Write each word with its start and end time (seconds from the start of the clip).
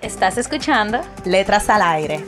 ¿Estás 0.00 0.38
escuchando? 0.38 1.00
Letras 1.24 1.68
al 1.68 1.82
aire. 1.82 2.24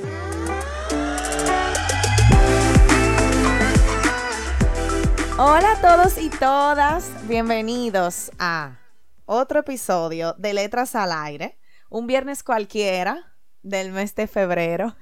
Hola 5.39 5.73
a 5.73 5.81
todos 5.81 6.19
y 6.19 6.31
todas, 6.31 7.13
bienvenidos 7.29 8.33
a 8.41 8.77
otro 9.25 9.61
episodio 9.61 10.35
de 10.37 10.53
Letras 10.53 10.97
al 10.97 11.13
Aire, 11.13 11.61
un 11.91 12.09
viernes 12.09 12.43
cualquiera 12.43 13.37
del 13.63 13.93
mes 13.93 14.17
de 14.17 14.27
febrero, 14.27 14.97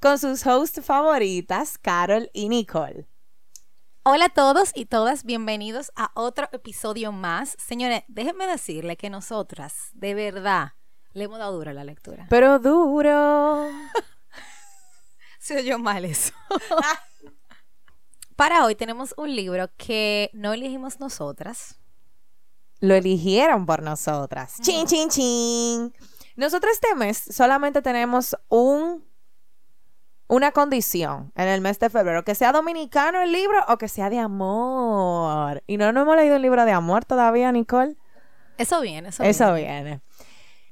con 0.00 0.20
sus 0.20 0.46
hosts 0.46 0.84
favoritas, 0.84 1.78
Carol 1.78 2.30
y 2.32 2.48
Nicole. 2.48 3.09
Hola 4.02 4.24
a 4.24 4.28
todos 4.30 4.72
y 4.74 4.86
todas, 4.86 5.24
bienvenidos 5.24 5.92
a 5.94 6.10
otro 6.14 6.48
episodio 6.52 7.12
más. 7.12 7.54
Señores, 7.58 8.02
déjenme 8.08 8.46
decirle 8.46 8.96
que 8.96 9.10
nosotras, 9.10 9.90
de 9.92 10.14
verdad, 10.14 10.72
le 11.12 11.24
hemos 11.24 11.38
dado 11.38 11.58
duro 11.58 11.70
a 11.70 11.74
la 11.74 11.84
lectura. 11.84 12.26
Pero 12.30 12.58
duro. 12.58 13.68
Se 15.38 15.58
oyó 15.58 15.78
mal 15.78 16.06
eso. 16.06 16.32
Para 18.36 18.64
hoy 18.64 18.74
tenemos 18.74 19.12
un 19.18 19.36
libro 19.36 19.68
que 19.76 20.30
no 20.32 20.54
elegimos 20.54 20.98
nosotras. 20.98 21.78
Lo 22.78 22.94
eligieron 22.94 23.66
por 23.66 23.82
nosotras. 23.82 24.56
Chin, 24.62 24.86
chin, 24.86 25.10
chin. 25.10 25.94
Nosotros 26.36 26.72
este 26.72 26.94
mes 26.94 27.18
solamente 27.18 27.82
tenemos 27.82 28.34
un 28.48 29.09
una 30.30 30.52
condición 30.52 31.32
en 31.34 31.48
el 31.48 31.60
mes 31.60 31.78
de 31.78 31.90
febrero, 31.90 32.24
que 32.24 32.34
sea 32.34 32.52
dominicano 32.52 33.20
el 33.20 33.32
libro 33.32 33.58
o 33.68 33.76
que 33.78 33.88
sea 33.88 34.08
de 34.10 34.18
amor. 34.18 35.62
Y 35.66 35.76
no, 35.76 35.92
no 35.92 36.02
hemos 36.02 36.16
leído 36.16 36.36
un 36.36 36.42
libro 36.42 36.64
de 36.64 36.72
amor 36.72 37.04
todavía, 37.04 37.50
Nicole. 37.52 37.96
Eso 38.56 38.80
viene, 38.80 39.08
eso, 39.10 39.22
Eso 39.22 39.52
viene. 39.54 40.00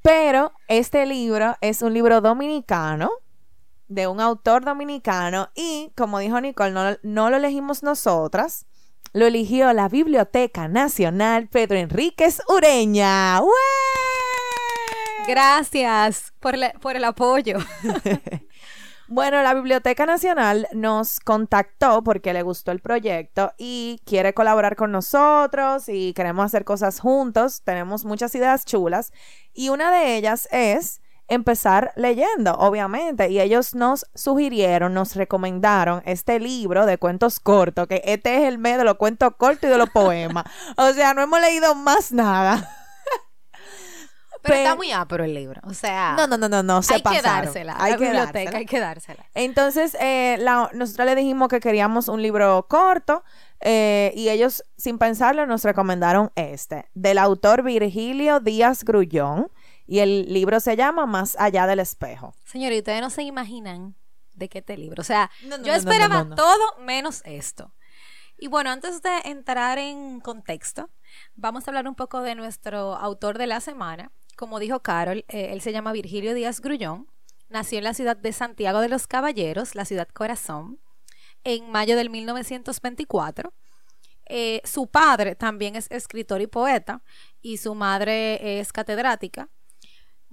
Pero 0.02 0.52
este 0.68 1.04
libro 1.06 1.56
es 1.60 1.82
un 1.82 1.92
libro 1.92 2.20
dominicano 2.20 3.10
de 3.88 4.06
un 4.06 4.20
autor 4.20 4.64
dominicano 4.64 5.50
y, 5.54 5.90
como 5.96 6.18
dijo 6.18 6.40
Nicole, 6.40 6.70
no, 6.72 6.96
no 7.02 7.30
lo 7.30 7.36
elegimos 7.36 7.82
nosotras, 7.82 8.66
lo 9.12 9.26
eligió 9.26 9.72
la 9.72 9.88
Biblioteca 9.88 10.68
Nacional 10.68 11.48
Pedro 11.48 11.78
Enríquez 11.78 12.42
Ureña. 12.48 13.40
¡Ué! 13.42 13.48
Gracias 15.26 16.32
por, 16.40 16.56
la- 16.56 16.72
por 16.74 16.96
el 16.96 17.04
apoyo. 17.04 17.58
Bueno, 19.10 19.42
la 19.42 19.54
Biblioteca 19.54 20.04
Nacional 20.04 20.68
nos 20.74 21.18
contactó 21.20 22.04
porque 22.04 22.34
le 22.34 22.42
gustó 22.42 22.72
el 22.72 22.80
proyecto 22.80 23.54
y 23.56 24.02
quiere 24.04 24.34
colaborar 24.34 24.76
con 24.76 24.92
nosotros 24.92 25.88
y 25.88 26.12
queremos 26.12 26.44
hacer 26.44 26.66
cosas 26.66 27.00
juntos. 27.00 27.62
Tenemos 27.64 28.04
muchas 28.04 28.34
ideas 28.34 28.66
chulas 28.66 29.14
y 29.54 29.70
una 29.70 29.90
de 29.90 30.18
ellas 30.18 30.46
es 30.52 31.00
empezar 31.26 31.90
leyendo, 31.96 32.52
obviamente. 32.56 33.30
Y 33.30 33.40
ellos 33.40 33.74
nos 33.74 34.04
sugirieron, 34.14 34.92
nos 34.92 35.16
recomendaron 35.16 36.02
este 36.04 36.38
libro 36.38 36.84
de 36.84 36.98
cuentos 36.98 37.40
cortos, 37.40 37.86
que 37.86 38.02
este 38.04 38.36
es 38.36 38.42
el 38.42 38.58
mes 38.58 38.76
de 38.76 38.84
los 38.84 38.96
cuentos 38.96 39.32
cortos 39.38 39.70
y 39.70 39.72
de 39.72 39.78
los 39.78 39.88
poemas. 39.88 40.44
O 40.76 40.92
sea, 40.92 41.14
no 41.14 41.22
hemos 41.22 41.40
leído 41.40 41.74
más 41.74 42.12
nada. 42.12 42.77
Pero 44.42 44.54
Pe- 44.54 44.62
está 44.62 44.76
muy 44.76 44.92
apro 44.92 45.24
el 45.24 45.34
libro. 45.34 45.60
O 45.64 45.74
sea, 45.74 46.14
No, 46.16 46.26
no, 46.26 46.36
no, 46.36 46.48
no, 46.48 46.62
no. 46.62 46.82
Se 46.82 46.94
hay 46.94 47.02
que 47.02 47.20
dársela. 47.22 47.76
Hay 47.78 47.92
a 47.92 47.94
la 47.94 47.98
que 47.98 48.04
biblioteca, 48.04 48.32
dársela. 48.38 48.58
hay 48.58 48.66
que 48.66 48.80
dársela. 48.80 49.26
Entonces, 49.34 49.96
eh, 50.00 50.36
la- 50.40 50.70
nosotros 50.74 51.06
le 51.06 51.14
dijimos 51.14 51.48
que 51.48 51.60
queríamos 51.60 52.08
un 52.08 52.22
libro 52.22 52.66
corto 52.68 53.24
eh, 53.60 54.12
y 54.14 54.28
ellos, 54.28 54.64
sin 54.76 54.98
pensarlo, 54.98 55.46
nos 55.46 55.64
recomendaron 55.64 56.30
este, 56.36 56.88
del 56.94 57.18
autor 57.18 57.62
Virgilio 57.62 58.40
Díaz 58.40 58.84
Grullón. 58.84 59.50
Y 59.86 60.00
el 60.00 60.32
libro 60.32 60.60
se 60.60 60.76
llama 60.76 61.06
Más 61.06 61.34
allá 61.38 61.66
del 61.66 61.80
espejo. 61.80 62.34
Señores, 62.44 62.78
ustedes 62.78 63.00
no 63.00 63.08
se 63.08 63.22
imaginan 63.22 63.96
de 64.34 64.48
qué 64.50 64.58
este 64.58 64.76
libro. 64.76 65.00
O 65.00 65.04
sea, 65.04 65.30
No, 65.44 65.56
no, 65.56 65.64
yo 65.64 65.72
no, 65.72 65.78
esperaba 65.78 66.28
todo 66.36 66.78
menos 66.80 67.22
esto. 67.24 67.72
Y 68.36 68.48
bueno, 68.48 68.70
antes 68.70 69.02
de 69.02 69.10
entrar 69.24 69.78
en 69.78 70.20
contexto, 70.20 70.90
vamos 71.34 71.66
a 71.66 71.70
hablar 71.70 71.88
un 71.88 71.94
poco 71.96 72.20
de 72.20 72.34
nuestro 72.34 72.94
autor 72.94 73.38
de 73.38 73.46
la 73.48 73.60
semana. 73.60 74.12
Como 74.38 74.60
dijo 74.60 74.78
Carol, 74.78 75.24
eh, 75.26 75.48
él 75.50 75.60
se 75.62 75.72
llama 75.72 75.90
Virgilio 75.90 76.32
Díaz 76.32 76.60
Grullón. 76.60 77.08
Nació 77.48 77.78
en 77.78 77.84
la 77.84 77.92
ciudad 77.92 78.16
de 78.16 78.32
Santiago 78.32 78.78
de 78.78 78.88
los 78.88 79.08
Caballeros, 79.08 79.74
la 79.74 79.84
ciudad 79.84 80.06
corazón, 80.06 80.78
en 81.42 81.68
mayo 81.72 81.96
del 81.96 82.08
1924. 82.08 83.52
Eh, 84.26 84.60
su 84.62 84.86
padre 84.86 85.34
también 85.34 85.74
es 85.74 85.90
escritor 85.90 86.40
y 86.40 86.46
poeta 86.46 87.02
y 87.42 87.56
su 87.56 87.74
madre 87.74 88.60
es 88.60 88.72
catedrática. 88.72 89.48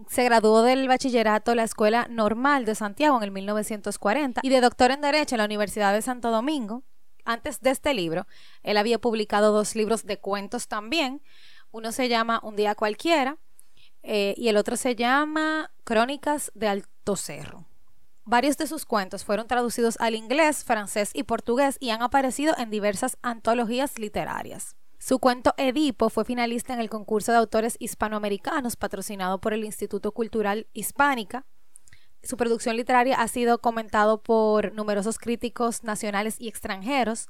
Se 0.07 0.23
graduó 0.23 0.61
del 0.61 0.87
bachillerato 0.87 1.49
en 1.49 1.57
la 1.57 1.63
Escuela 1.63 2.05
Normal 2.07 2.65
de 2.65 2.75
Santiago 2.75 3.17
en 3.17 3.23
el 3.23 3.31
1940 3.31 4.41
y 4.43 4.49
de 4.49 4.61
doctor 4.61 4.91
en 4.91 5.01
Derecho 5.01 5.33
en 5.33 5.39
la 5.39 5.45
Universidad 5.45 5.95
de 5.95 6.03
Santo 6.03 6.29
Domingo. 6.29 6.83
Antes 7.23 7.59
de 7.59 7.71
este 7.71 7.95
libro, 7.95 8.27
él 8.61 8.77
había 8.77 8.99
publicado 8.99 9.51
dos 9.51 9.73
libros 9.73 10.05
de 10.05 10.19
cuentos 10.19 10.67
también. 10.67 11.23
Uno 11.71 11.91
se 11.91 12.07
llama 12.07 12.39
Un 12.43 12.55
día 12.55 12.75
cualquiera 12.75 13.39
eh, 14.05 14.35
y 14.37 14.49
el 14.49 14.57
otro 14.57 14.77
se 14.77 14.95
llama 14.95 15.71
Crónicas 15.83 16.51
de 16.53 16.67
Alto 16.67 17.15
Cerro. 17.15 17.65
Varios 18.23 18.57
de 18.57 18.67
sus 18.67 18.85
cuentos 18.85 19.23
fueron 19.23 19.47
traducidos 19.47 19.97
al 19.99 20.15
inglés, 20.15 20.63
francés 20.63 21.11
y 21.13 21.23
portugués 21.23 21.77
y 21.79 21.89
han 21.89 22.01
aparecido 22.01 22.55
en 22.57 22.69
diversas 22.69 23.17
antologías 23.21 23.97
literarias. 23.99 24.75
Su 24.99 25.19
cuento 25.19 25.53
Edipo 25.57 26.09
fue 26.09 26.25
finalista 26.25 26.73
en 26.73 26.79
el 26.79 26.89
concurso 26.89 27.31
de 27.31 27.39
autores 27.39 27.77
hispanoamericanos 27.79 28.75
patrocinado 28.75 29.39
por 29.39 29.53
el 29.53 29.63
Instituto 29.63 30.11
Cultural 30.11 30.67
Hispánica. 30.73 31.45
Su 32.23 32.37
producción 32.37 32.75
literaria 32.75 33.21
ha 33.21 33.27
sido 33.27 33.59
comentado 33.59 34.23
por 34.23 34.73
numerosos 34.73 35.19
críticos 35.19 35.83
nacionales 35.83 36.37
y 36.39 36.47
extranjeros, 36.47 37.27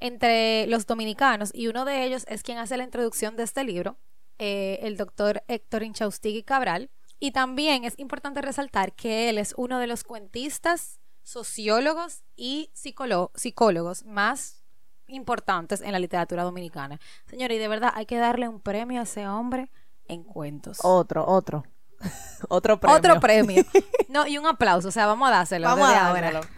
entre 0.00 0.66
los 0.68 0.86
dominicanos, 0.86 1.50
y 1.52 1.66
uno 1.66 1.84
de 1.84 2.04
ellos 2.04 2.24
es 2.28 2.42
quien 2.42 2.58
hace 2.58 2.76
la 2.76 2.84
introducción 2.84 3.36
de 3.36 3.42
este 3.42 3.64
libro, 3.64 3.98
eh, 4.38 4.78
el 4.82 4.96
doctor 4.96 5.42
Héctor 5.48 5.82
Inchaustigui 5.82 6.42
Cabral. 6.42 6.90
Y 7.20 7.32
también 7.32 7.84
es 7.84 7.98
importante 7.98 8.40
resaltar 8.40 8.92
que 8.92 9.28
él 9.28 9.38
es 9.38 9.52
uno 9.56 9.80
de 9.80 9.88
los 9.88 10.04
cuentistas, 10.04 11.00
sociólogos 11.22 12.22
y 12.36 12.70
psicólogos 12.74 14.04
más 14.04 14.62
importantes 15.08 15.80
en 15.80 15.92
la 15.92 15.98
literatura 15.98 16.44
dominicana. 16.44 17.00
Señora, 17.26 17.54
y 17.54 17.58
de 17.58 17.68
verdad 17.68 17.92
hay 17.94 18.06
que 18.06 18.18
darle 18.18 18.48
un 18.48 18.60
premio 18.60 19.00
a 19.00 19.04
ese 19.04 19.26
hombre 19.26 19.70
en 20.06 20.22
cuentos. 20.22 20.78
Otro, 20.82 21.26
otro. 21.26 21.64
otro 22.48 22.78
premio. 22.78 22.96
Otro 22.96 23.20
premio. 23.20 23.64
No, 24.08 24.26
y 24.26 24.38
un 24.38 24.46
aplauso, 24.46 24.88
o 24.88 24.90
sea, 24.90 25.04
vamos 25.04 25.28
a 25.28 25.32
dárselo 25.32 25.66
Vamos 25.68 25.86
a 25.86 25.92
dárselo. 25.92 26.38
ahora. 26.38 26.48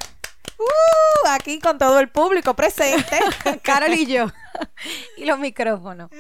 Uh, 0.57 1.29
aquí 1.31 1.59
con 1.59 1.79
todo 1.79 1.99
el 1.99 2.09
público 2.09 2.55
presente. 2.55 3.19
Carol 3.65 3.93
y 3.93 4.07
yo. 4.07 4.27
y 5.17 5.25
los 5.25 5.39
micrófonos. 5.41 6.11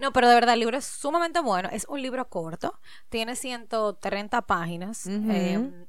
No, 0.00 0.14
pero 0.14 0.28
de 0.28 0.34
verdad, 0.34 0.54
el 0.54 0.60
libro 0.60 0.78
es 0.78 0.86
sumamente 0.86 1.40
bueno. 1.40 1.68
Es 1.70 1.84
un 1.86 2.00
libro 2.00 2.26
corto. 2.28 2.80
Tiene 3.10 3.36
130 3.36 4.42
páginas. 4.42 5.06
Eh, 5.06 5.86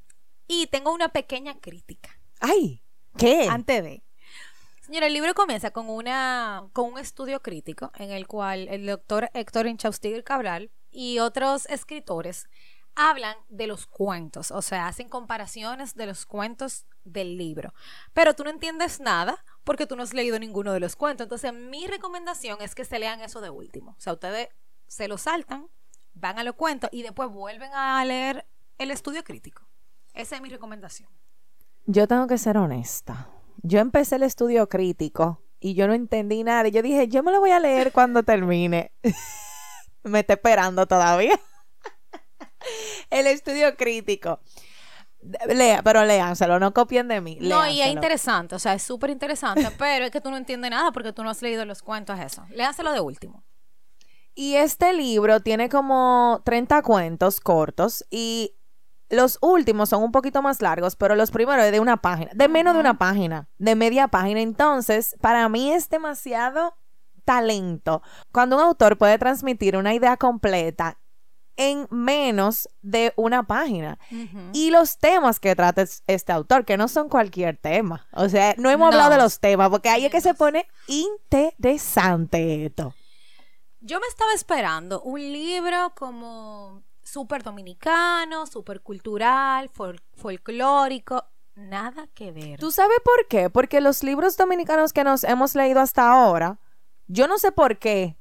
y 0.47 0.67
tengo 0.67 0.93
una 0.93 1.07
pequeña 1.09 1.57
crítica. 1.59 2.19
Ay, 2.41 2.83
¿qué? 3.17 3.47
Antes 3.49 3.81
de. 3.83 4.03
Señora, 4.81 5.07
el 5.07 5.13
libro 5.13 5.33
comienza 5.33 5.71
con, 5.71 5.89
una, 5.89 6.67
con 6.73 6.91
un 6.91 6.99
estudio 6.99 7.41
crítico 7.41 7.93
en 7.95 8.11
el 8.11 8.27
cual 8.27 8.67
el 8.67 8.85
doctor 8.85 9.29
Héctor 9.33 9.67
Inchaustigui 9.67 10.23
Cabral 10.23 10.71
y 10.91 11.19
otros 11.19 11.65
escritores 11.67 12.49
hablan 12.95 13.35
de 13.49 13.67
los 13.67 13.87
cuentos, 13.87 14.51
o 14.51 14.61
sea, 14.61 14.87
hacen 14.87 15.09
comparaciones 15.09 15.95
de 15.95 16.05
los 16.05 16.25
cuentos 16.25 16.85
del 17.03 17.37
libro. 17.37 17.73
Pero 18.13 18.33
tú 18.33 18.43
no 18.43 18.49
entiendes 18.49 18.99
nada 18.99 19.43
porque 19.63 19.87
tú 19.87 19.95
no 19.95 20.03
has 20.03 20.13
leído 20.13 20.37
ninguno 20.39 20.73
de 20.73 20.79
los 20.79 20.95
cuentos. 20.95 21.25
Entonces, 21.25 21.53
mi 21.53 21.87
recomendación 21.87 22.61
es 22.61 22.75
que 22.75 22.85
se 22.85 22.99
lean 22.99 23.21
eso 23.21 23.41
de 23.41 23.49
último. 23.49 23.91
O 23.97 24.01
sea, 24.01 24.13
ustedes 24.13 24.49
se 24.87 25.07
lo 25.07 25.17
saltan, 25.17 25.67
van 26.13 26.37
a 26.37 26.43
los 26.43 26.55
cuentos 26.55 26.89
y 26.93 27.03
después 27.03 27.29
vuelven 27.29 27.73
a 27.73 28.03
leer 28.05 28.45
el 28.77 28.91
estudio 28.91 29.23
crítico. 29.23 29.63
Esa 30.13 30.35
es 30.35 30.41
mi 30.41 30.49
recomendación. 30.49 31.09
Yo 31.85 32.07
tengo 32.07 32.27
que 32.27 32.37
ser 32.37 32.57
honesta. 32.57 33.29
Yo 33.63 33.79
empecé 33.79 34.15
el 34.15 34.23
estudio 34.23 34.67
crítico 34.67 35.41
y 35.59 35.75
yo 35.75 35.87
no 35.87 35.93
entendí 35.93 36.43
nada. 36.43 36.67
Yo 36.67 36.81
dije, 36.81 37.07
yo 37.07 37.23
me 37.23 37.31
lo 37.31 37.39
voy 37.39 37.51
a 37.51 37.59
leer 37.59 37.91
cuando 37.91 38.23
termine. 38.23 38.91
me 40.03 40.19
está 40.19 40.33
esperando 40.33 40.87
todavía. 40.87 41.39
el 43.09 43.27
estudio 43.27 43.75
crítico. 43.75 44.39
Lea, 45.47 45.83
pero 45.83 46.03
léanselo, 46.03 46.59
no 46.59 46.73
copien 46.73 47.07
de 47.07 47.21
mí. 47.21 47.37
No, 47.41 47.67
y 47.67 47.81
es 47.81 47.89
interesante, 47.89 48.55
o 48.55 48.59
sea, 48.59 48.73
es 48.73 48.81
súper 48.81 49.11
interesante, 49.11 49.69
pero 49.77 50.05
es 50.05 50.11
que 50.11 50.19
tú 50.19 50.31
no 50.31 50.37
entiendes 50.37 50.71
nada 50.71 50.91
porque 50.91 51.13
tú 51.13 51.23
no 51.23 51.29
has 51.29 51.41
leído 51.41 51.63
los 51.65 51.81
cuentos 51.83 52.19
eso. 52.19 52.45
Léanselo 52.49 52.91
de 52.91 52.99
último. 52.99 53.43
Y 54.33 54.55
este 54.55 54.93
libro 54.93 55.41
tiene 55.41 55.69
como 55.69 56.41
30 56.45 56.81
cuentos 56.81 57.39
cortos 57.39 58.05
y 58.09 58.55
los 59.09 59.37
últimos 59.41 59.89
son 59.89 60.03
un 60.03 60.11
poquito 60.11 60.41
más 60.41 60.61
largos, 60.61 60.95
pero 60.95 61.15
los 61.15 61.31
primeros 61.31 61.65
es 61.65 61.71
de 61.71 61.81
una 61.81 61.97
página, 61.97 62.31
de 62.33 62.47
menos 62.47 62.73
de 62.73 62.79
una 62.79 62.97
página, 62.97 63.49
de 63.57 63.75
media 63.75 64.07
página. 64.07 64.41
Entonces, 64.41 65.17
para 65.19 65.47
mí 65.49 65.71
es 65.71 65.89
demasiado 65.89 66.77
talento 67.25 68.01
cuando 68.31 68.55
un 68.55 68.63
autor 68.63 68.97
puede 68.97 69.19
transmitir 69.19 69.77
una 69.77 69.93
idea 69.93 70.17
completa 70.17 71.00
en 71.69 71.87
menos 71.91 72.67
de 72.81 73.13
una 73.15 73.43
página. 73.43 73.99
Y 74.53 74.71
los 74.71 74.97
temas 74.97 75.39
que 75.39 75.55
trata 75.55 75.83
es- 75.83 76.01
este 76.07 76.31
autor, 76.31 76.65
que 76.65 76.75
no 76.77 76.87
son 76.87 77.07
cualquier 77.09 77.57
tema. 77.57 78.07
O 78.13 78.27
sea, 78.29 78.55
no 78.57 78.69
hemos 78.69 78.89
No. 78.89 78.93
hablado 78.95 79.11
de 79.11 79.17
los 79.21 79.39
temas, 79.39 79.69
porque 79.69 79.89
ahí 79.89 80.05
es 80.05 80.11
que 80.11 80.21
se 80.21 80.33
pone 80.33 80.65
interesante 80.87 82.65
esto. 82.65 82.93
Yo 83.79 83.99
me 83.99 84.07
estaba 84.07 84.33
esperando 84.33 85.01
un 85.01 85.19
libro 85.19 85.93
como 85.95 86.83
súper 87.03 87.43
dominicano, 87.43 88.45
súper 88.47 88.81
cultural, 88.81 89.69
fol- 89.71 90.01
folclórico, 90.15 91.25
nada 91.55 92.07
que 92.13 92.31
ver. 92.31 92.59
¿Tú 92.59 92.71
sabes 92.71 92.97
por 93.03 93.27
qué? 93.27 93.49
Porque 93.49 93.81
los 93.81 94.03
libros 94.03 94.37
dominicanos 94.37 94.93
que 94.93 95.03
nos 95.03 95.23
hemos 95.23 95.55
leído 95.55 95.79
hasta 95.79 96.11
ahora, 96.11 96.59
yo 97.07 97.27
no 97.27 97.37
sé 97.39 97.51
por 97.51 97.77
qué 97.79 98.17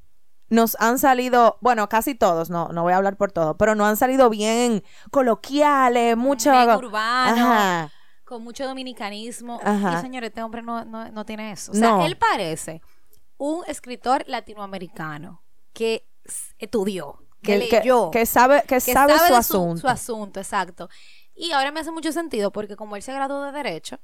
nos 0.50 0.76
han 0.80 0.98
salido, 0.98 1.56
bueno, 1.60 1.88
casi 1.88 2.14
todos, 2.14 2.50
no, 2.50 2.68
no 2.68 2.82
voy 2.82 2.92
a 2.92 2.96
hablar 2.96 3.16
por 3.16 3.32
todo, 3.32 3.56
pero 3.56 3.74
no 3.74 3.86
han 3.86 3.96
salido 3.96 4.28
bien 4.28 4.82
coloquiales, 5.10 6.16
mucho... 6.16 6.50
Bien 6.50 6.70
urbano. 6.70 7.52
Ajá. 7.52 7.92
con 8.24 8.44
mucho 8.44 8.66
dominicanismo. 8.66 9.60
Ajá. 9.64 9.98
Y 9.98 10.02
señor, 10.02 10.24
este 10.24 10.42
hombre 10.42 10.62
no, 10.62 10.84
no, 10.84 11.10
no 11.10 11.24
tiene 11.24 11.52
eso. 11.52 11.72
O 11.72 11.74
sea, 11.74 11.90
No. 11.90 12.06
él 12.06 12.16
parece 12.16 12.82
un 13.38 13.64
escritor 13.66 14.24
latinoamericano 14.28 15.42
que 15.72 16.06
estudió, 16.58 17.24
que, 17.42 17.58
Que, 17.68 17.78
leyó, 17.80 18.10
que 18.10 18.26
sabe, 18.26 18.60
que, 18.62 18.74
que 18.74 18.80
sabe, 18.80 19.18
su 19.26 19.34
asunto. 19.34 19.80
Su 19.80 19.88
asunto, 19.88 20.40
exacto. 20.40 20.88
Y 21.34 21.52
ahora 21.52 21.72
me 21.72 21.80
hace 21.80 21.90
mucho 21.90 22.12
sentido 22.12 22.52
porque 22.52 22.76
como 22.76 22.96
él 22.96 23.02
se 23.02 23.12
graduó 23.14 23.42
de 23.44 23.52
Derecho, 23.52 23.98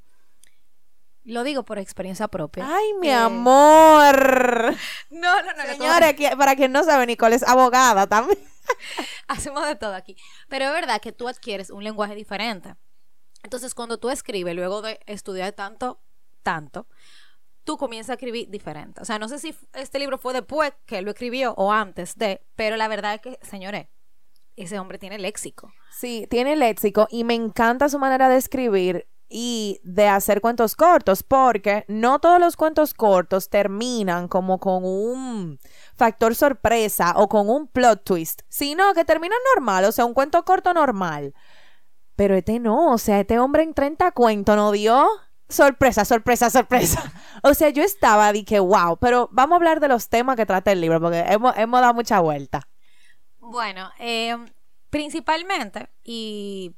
lo 1.27 1.43
digo 1.43 1.65
por 1.65 1.79
experiencia 1.79 2.29
propia. 2.29 2.67
Ay, 2.69 2.95
mi 3.01 3.09
eh, 3.09 3.15
amor. 3.15 4.75
No, 5.11 5.43
no, 5.43 5.53
no. 5.53 5.65
no, 5.65 5.73
Señores, 5.73 6.15
que- 6.15 6.37
para 6.37 6.57
quien 6.57 6.73
no 6.73 6.85
sabe, 6.85 7.07
Nicole 7.07 7.37
es 7.37 7.43
abogada 7.43 8.07
también. 8.07 8.39
hacemos 9.29 9.67
de 9.67 9.77
todo 9.77 9.95
aquí. 9.95 10.17
Pero 10.49 10.67
es 10.67 10.73
verdad 10.73 11.01
que 11.01 11.13
tú 11.13 11.29
adquieres 11.29 11.71
un 11.71 11.85
lenguaje 11.85 12.15
diferente. 12.15 12.75
Entonces, 13.43 13.75
cuando 13.75 13.99
tú 13.99 14.11
escribes, 14.11 14.55
luego 14.55 14.83
de 14.83 15.01
estudiar 15.07 15.53
tanto, 15.53 16.01
tanto, 16.43 16.87
tú 17.65 17.77
comienzas 17.77 18.11
a 18.11 18.15
escribir 18.15 18.49
diferente. 18.49 19.01
O 19.01 19.05
sea, 19.05 19.19
no 19.19 19.29
sé 19.29 19.39
si 19.39 19.55
este 19.75 19.99
libro 19.99 20.19
fue 20.19 20.33
después 20.33 20.73
que 20.87 21.03
lo 21.03 21.11
escribió 21.11 21.55
o 21.57 21.73
antes 21.73 22.17
de, 22.17 22.43
pero 22.55 22.77
la 22.77 22.89
verdad 22.89 23.15
es 23.15 23.21
que, 23.21 23.39
señores, 23.43 23.89
ese 24.57 24.79
hombre 24.79 24.99
tiene 24.99 25.19
léxico. 25.19 25.73
Sí, 25.91 26.27
tiene 26.31 26.57
léxico 26.57 27.09
y 27.11 27.25
me 27.25 27.35
encanta 27.35 27.89
su 27.89 27.99
manera 27.99 28.29
de 28.29 28.37
escribir 28.37 29.07
y 29.29 29.81
de 29.83 30.09
hacer 30.09 30.41
cuentos 30.41 30.77
cortos, 30.77 31.23
porque 31.23 31.85
no 31.89 32.21
todos 32.21 32.39
los 32.39 32.57
cuentos 32.57 32.95
cortos 32.95 33.49
terminan 33.49 34.29
como 34.29 34.59
con 34.59 34.85
un 34.85 35.59
factor 35.97 36.35
sorpresa 36.35 37.15
o 37.17 37.29
con 37.29 37.49
un 37.49 37.67
plot 37.67 38.05
twist, 38.05 38.43
sino 38.49 38.95
que 38.95 39.05
terminan 39.05 39.39
normal, 39.55 39.85
o 39.85 39.93
sea, 39.93 40.05
un 40.05 40.15
cuento 40.15 40.45
corto 40.45 40.73
normal. 40.75 41.35
Pero 42.15 42.35
este 42.35 42.61
no, 42.61 42.93
o 42.93 42.99
sea, 42.99 43.21
este 43.21 43.39
hombre 43.39 43.63
en 43.63 43.75
30 43.75 44.13
cuentos 44.13 44.57
no 44.57 44.73
dio 44.73 45.07
sorpresa, 45.49 46.05
sorpresa, 46.05 46.51
sorpresa. 46.51 47.13
O 47.43 47.55
sea, 47.55 47.69
yo 47.69 47.83
estaba, 47.83 48.33
dije, 48.33 48.59
wow, 48.59 48.97
pero 48.97 49.29
vamos 49.31 49.53
a 49.53 49.57
hablar 49.57 49.79
de 49.79 49.89
los 49.89 50.09
temas 50.09 50.37
que 50.37 50.47
trata 50.47 50.73
el 50.73 50.81
libro, 50.81 51.01
porque 51.01 51.21
hemos, 51.29 51.57
hemos 51.57 51.81
dado 51.81 51.95
mucha 51.95 52.19
vuelta. 52.19 52.67
Bueno, 53.39 53.93
eh, 54.01 54.37
principalmente, 54.91 55.89
y 56.03 56.75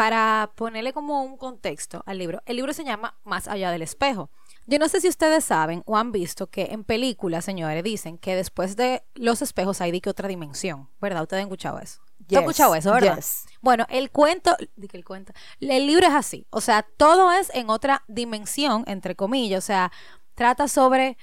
para 0.00 0.50
ponerle 0.54 0.94
como 0.94 1.22
un 1.22 1.36
contexto 1.36 2.02
al 2.06 2.16
libro, 2.16 2.40
el 2.46 2.56
libro 2.56 2.72
se 2.72 2.84
llama 2.84 3.18
Más 3.22 3.46
allá 3.48 3.70
del 3.70 3.82
espejo. 3.82 4.30
Yo 4.64 4.78
no 4.78 4.88
sé 4.88 5.02
si 5.02 5.08
ustedes 5.08 5.44
saben 5.44 5.82
o 5.84 5.98
han 5.98 6.10
visto 6.10 6.46
que 6.46 6.68
en 6.70 6.84
películas, 6.84 7.44
señores, 7.44 7.84
dicen 7.84 8.16
que 8.16 8.34
después 8.34 8.76
de 8.76 9.04
los 9.14 9.42
espejos 9.42 9.82
hay 9.82 9.90
de 9.90 10.00
que 10.00 10.08
otra 10.08 10.26
dimensión, 10.26 10.88
¿verdad? 11.02 11.20
Ustedes 11.20 11.42
han 11.42 11.48
escuchado 11.48 11.80
eso. 11.80 12.00
¿Tú 12.16 12.24
Yes, 12.28 12.38
escuchado 12.38 12.74
eso, 12.76 12.94
verdad? 12.94 13.16
yes. 13.16 13.44
Bueno, 13.60 13.84
el 13.90 14.10
cuento, 14.10 14.56
di 14.74 14.88
que 14.88 14.96
el 14.96 15.04
cuento, 15.04 15.34
el 15.60 15.86
libro 15.86 16.06
es 16.06 16.14
así, 16.14 16.46
o 16.48 16.62
sea, 16.62 16.82
todo 16.96 17.30
es 17.32 17.50
en 17.52 17.68
otra 17.68 18.02
dimensión, 18.08 18.84
entre 18.86 19.14
comillas, 19.14 19.62
o 19.62 19.66
sea, 19.66 19.92
trata 20.34 20.66
sobre 20.66 21.18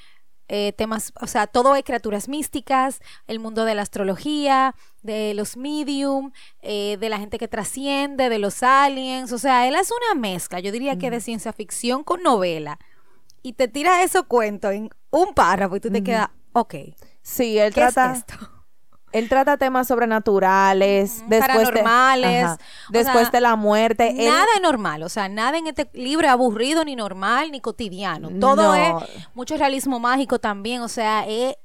eh, 0.48 0.74
temas, 0.74 1.14
o 1.22 1.28
sea, 1.28 1.48
todo 1.48 1.76
es 1.76 1.84
criaturas 1.84 2.30
místicas, 2.30 3.00
el 3.28 3.40
mundo 3.40 3.66
de 3.66 3.76
la 3.76 3.82
astrología, 3.82 4.76
de 5.04 5.34
los 5.34 5.58
medium, 5.58 6.32
eh, 6.62 6.98
de 7.00 7.10
la 7.10 7.20
gente 7.20 7.38
que 7.38 7.48
trasciende, 7.48 8.30
de 8.30 8.40
los 8.40 8.64
aliens, 8.64 9.32
o 9.32 9.38
sea, 9.38 9.68
él 9.68 9.76
es 9.76 9.92
una 9.92 10.20
mezcla, 10.20 10.60
yo 10.60 10.72
diría 10.72 10.98
que 10.98 11.12
de 11.12 11.22
ciencia 11.22 11.54
ficción 11.54 12.04
con 12.04 12.24
novela, 12.24 12.80
y 13.44 13.54
te 13.54 13.68
tira 13.68 14.04
esos 14.04 14.24
cuentos 14.24 14.74
en 14.74 14.90
un 15.10 15.34
párrafo 15.34 15.76
y 15.76 15.80
tú 15.80 15.90
te 15.90 16.04
quedas, 16.04 16.30
ok, 16.54 16.76
Sí, 17.28 17.60
él 17.60 17.74
¿qué 17.74 17.82
trata... 17.82 18.14
es 18.14 18.20
esto? 18.20 18.57
Él 19.14 19.30
trata 19.30 19.58
temas 19.58 19.88
sobrenaturales, 19.88 21.24
después 21.28 21.70
paranormales, 21.70 22.30
de, 22.32 22.40
ajá, 22.42 22.58
después 22.90 23.24
sea, 23.24 23.32
de 23.32 23.42
la 23.42 23.56
muerte. 23.56 24.14
Nada 24.14 24.46
es 24.56 24.62
normal, 24.62 25.04
o 25.04 25.10
sea, 25.10 25.30
nada 25.30 25.58
en 25.58 25.68
este 25.68 25.90
libro 25.94 26.28
es 26.28 26.32
aburrido, 26.34 26.84
ni 26.84 26.96
normal, 26.96 27.52
ni 27.52 27.62
cotidiano. 27.62 28.30
Todo 28.40 28.76
No. 28.76 28.76
es 28.76 29.28
mucho 29.34 29.56
realismo 29.58 30.00
mágico 30.00 30.40
también, 30.40 30.82
o 30.82 30.90
sea, 30.90 31.26
es, 31.26 31.56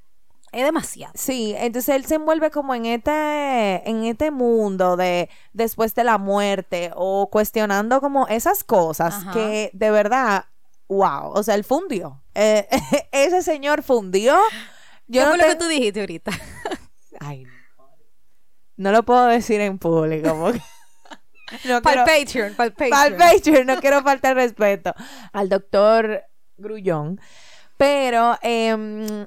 es 0.52 0.64
demasiado. 0.64 1.12
Sí, 1.16 1.54
entonces 1.58 1.96
él 1.96 2.04
se 2.06 2.14
envuelve 2.14 2.50
como 2.50 2.74
en 2.74 2.86
este, 2.86 3.88
en 3.90 4.04
este 4.04 4.30
mundo 4.30 4.96
de 4.96 5.28
después 5.52 5.94
de 5.94 6.04
la 6.04 6.18
muerte 6.18 6.92
o 6.94 7.28
cuestionando 7.30 8.00
como 8.00 8.28
esas 8.28 8.62
cosas 8.62 9.14
Ajá. 9.14 9.32
que 9.32 9.70
de 9.72 9.90
verdad, 9.90 10.44
wow, 10.88 11.32
o 11.32 11.42
sea, 11.42 11.56
él 11.56 11.64
fundió. 11.64 12.22
Eh, 12.34 12.68
ese 13.12 13.42
señor 13.42 13.82
fundió. 13.82 14.36
Yo 15.08 15.22
¿Qué 15.22 15.26
no 15.26 15.34
fue 15.34 15.38
lo 15.38 15.44
que 15.52 15.56
tú 15.56 15.66
dijiste 15.66 16.00
ahorita? 16.00 16.30
Ay, 17.24 17.46
no 18.76 18.90
lo 18.90 19.04
puedo 19.04 19.26
decir 19.26 19.60
en 19.60 19.78
público 19.78 20.34
porque 20.40 20.60
no 21.68 21.82
Para 21.82 22.04
quiero- 22.04 22.18
el 22.18 22.24
Patreon, 22.24 22.54
para 22.54 22.66
el 22.66 22.72
Patreon. 22.72 22.90
Para 22.90 23.16
Patreon, 23.32 23.66
no 23.66 23.80
quiero 23.80 24.02
faltar 24.02 24.34
respeto 24.36 24.94
al 25.32 25.48
doctor 25.48 26.24
Grullón. 26.56 27.20
Pero 27.76 28.38
em, 28.42 29.26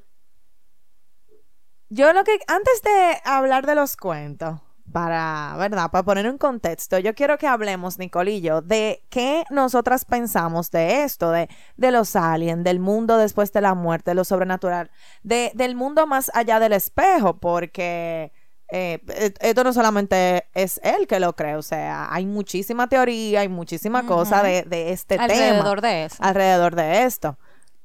yo 1.90 2.14
lo 2.14 2.24
que, 2.24 2.40
antes 2.48 2.82
de 2.82 3.22
hablar 3.26 3.66
de 3.66 3.76
los 3.76 3.96
cuentos, 3.98 4.60
para, 4.96 5.56
¿verdad? 5.58 5.92
Para 5.92 6.06
poner 6.06 6.26
un 6.30 6.38
contexto, 6.38 6.98
yo 7.00 7.14
quiero 7.16 7.38
que 7.38 7.48
hablemos, 7.48 8.00
Nicolillo, 8.00 8.62
de 8.62 9.04
qué 9.10 9.44
nosotras 9.50 10.06
pensamos 10.06 10.72
de 10.72 11.04
esto, 11.04 11.32
de, 11.32 11.50
de 11.76 11.92
los 11.92 12.16
aliens, 12.16 12.64
del 12.64 12.80
mundo 12.80 13.18
después 13.18 13.52
de 13.52 13.60
la 13.60 13.74
muerte, 13.76 14.12
de 14.12 14.16
lo 14.16 14.24
sobrenatural, 14.24 14.90
de, 15.22 15.52
del 15.54 15.76
mundo 15.76 16.08
más 16.08 16.32
allá 16.34 16.62
del 16.62 16.72
espejo, 16.72 17.42
porque 17.42 18.32
eh, 18.70 19.02
et- 19.18 19.38
esto 19.42 19.66
no 19.66 19.74
solamente 19.74 20.46
es 20.54 20.80
él 20.82 21.08
que 21.08 21.20
lo 21.20 21.36
cree, 21.36 21.58
o 21.58 21.62
sea, 21.62 22.08
hay 22.10 22.26
muchísima 22.26 22.88
teoría, 22.88 23.42
hay 23.42 23.50
muchísima 23.50 24.06
cosa 24.08 24.44
de, 24.44 24.64
de 24.64 24.94
este 24.94 25.20
Alrededor 25.20 25.82
tema 25.82 25.90
de 25.92 26.06
eso. 26.06 26.24
alrededor 26.24 26.76
de 26.76 27.04
esto. 27.04 27.38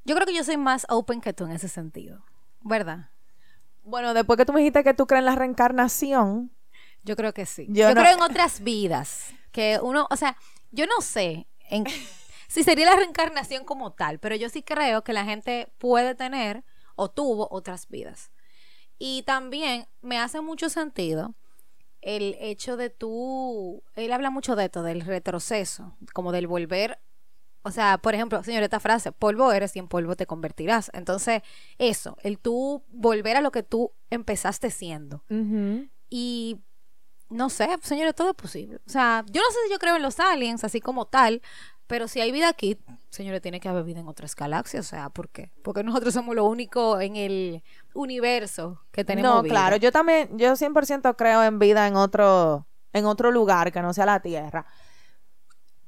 Yo 0.04 0.14
creo 0.14 0.28
que 0.28 0.34
yo 0.36 0.44
soy 0.44 0.58
más 0.58 0.86
open 0.88 1.20
que 1.20 1.32
tú 1.32 1.44
en 1.46 1.50
ese 1.50 1.66
sentido, 1.66 2.24
¿verdad? 2.60 3.08
Bueno, 3.82 4.14
después 4.14 4.36
que 4.36 4.44
tú 4.46 4.52
me 4.52 4.60
dijiste 4.60 4.84
que 4.84 4.94
tú 4.94 5.08
crees 5.08 5.22
en 5.22 5.24
la 5.26 5.34
reencarnación, 5.34 6.52
Yo 7.02 7.16
creo 7.16 7.32
que 7.32 7.46
sí. 7.46 7.66
Yo 7.68 7.88
Yo, 7.88 7.94
no- 7.94 8.00
creo 8.02 8.14
en 8.14 8.22
otras 8.22 8.60
vidas. 8.60 9.32
Que 9.52 9.78
uno, 9.82 10.06
o 10.10 10.16
sea, 10.16 10.36
yo 10.70 10.86
no 10.86 11.00
sé 11.00 11.46
en, 11.68 11.84
si 12.48 12.62
sería 12.62 12.86
la 12.86 12.96
reencarnación 12.96 13.64
como 13.64 13.92
tal, 13.92 14.18
pero 14.18 14.36
yo 14.36 14.48
sí 14.48 14.62
creo 14.62 15.02
que 15.02 15.12
la 15.12 15.24
gente 15.24 15.72
puede 15.78 16.14
tener 16.14 16.64
o 16.96 17.10
tuvo 17.10 17.48
otras 17.50 17.88
vidas. 17.88 18.30
Y 18.98 19.22
también 19.22 19.86
me 20.02 20.18
hace 20.18 20.40
mucho 20.40 20.68
sentido 20.68 21.34
el 22.02 22.36
hecho 22.40 22.76
de 22.76 22.90
tú, 22.90 23.82
él 23.94 24.12
habla 24.12 24.30
mucho 24.30 24.56
de 24.56 24.66
esto, 24.66 24.82
del 24.82 25.00
retroceso, 25.02 25.96
como 26.12 26.32
del 26.32 26.46
volver. 26.46 26.98
O 27.62 27.70
sea, 27.70 27.98
por 27.98 28.14
ejemplo, 28.14 28.42
señor, 28.42 28.62
esta 28.62 28.80
frase, 28.80 29.12
polvo 29.12 29.52
eres 29.52 29.76
y 29.76 29.80
en 29.80 29.88
polvo 29.88 30.16
te 30.16 30.26
convertirás. 30.26 30.90
Entonces, 30.94 31.42
eso, 31.76 32.16
el 32.22 32.38
tú 32.38 32.82
volver 32.88 33.36
a 33.36 33.42
lo 33.42 33.50
que 33.50 33.62
tú 33.62 33.92
empezaste 34.08 34.70
siendo. 34.70 35.24
Y 36.08 36.60
no 37.30 37.48
sé, 37.50 37.68
señores, 37.82 38.14
todo 38.14 38.30
es 38.30 38.36
posible. 38.36 38.76
O 38.86 38.90
sea, 38.90 39.24
yo 39.30 39.40
no 39.40 39.50
sé 39.50 39.58
si 39.66 39.72
yo 39.72 39.78
creo 39.78 39.96
en 39.96 40.02
los 40.02 40.20
aliens, 40.20 40.64
así 40.64 40.80
como 40.80 41.06
tal, 41.06 41.40
Pero 41.86 42.06
si 42.06 42.20
hay 42.20 42.30
vida 42.30 42.48
aquí, 42.48 42.78
señores, 43.08 43.42
tiene 43.42 43.58
que 43.58 43.68
haber 43.68 43.82
vida 43.82 43.98
en 43.98 44.06
otras 44.06 44.36
galaxias. 44.36 44.86
O 44.86 44.88
sea, 44.88 45.10
¿por 45.10 45.28
qué? 45.28 45.50
Porque 45.64 45.82
nosotros 45.82 46.14
somos 46.14 46.36
lo 46.36 46.44
único 46.44 47.00
en 47.00 47.16
el 47.16 47.64
universo 47.94 48.80
que 48.92 49.04
tenemos 49.04 49.28
No, 49.34 49.42
vida. 49.42 49.52
claro, 49.52 49.76
yo 49.76 49.90
también, 49.90 50.38
yo 50.38 50.54
100% 50.54 51.16
creo 51.16 51.42
en 51.42 51.58
vida 51.58 51.88
en 51.88 51.96
otro, 51.96 52.68
en 52.92 53.06
otro 53.06 53.32
lugar 53.32 53.72
que 53.72 53.82
no 53.82 53.92
sea 53.92 54.06
la 54.06 54.20
Tierra. 54.20 54.66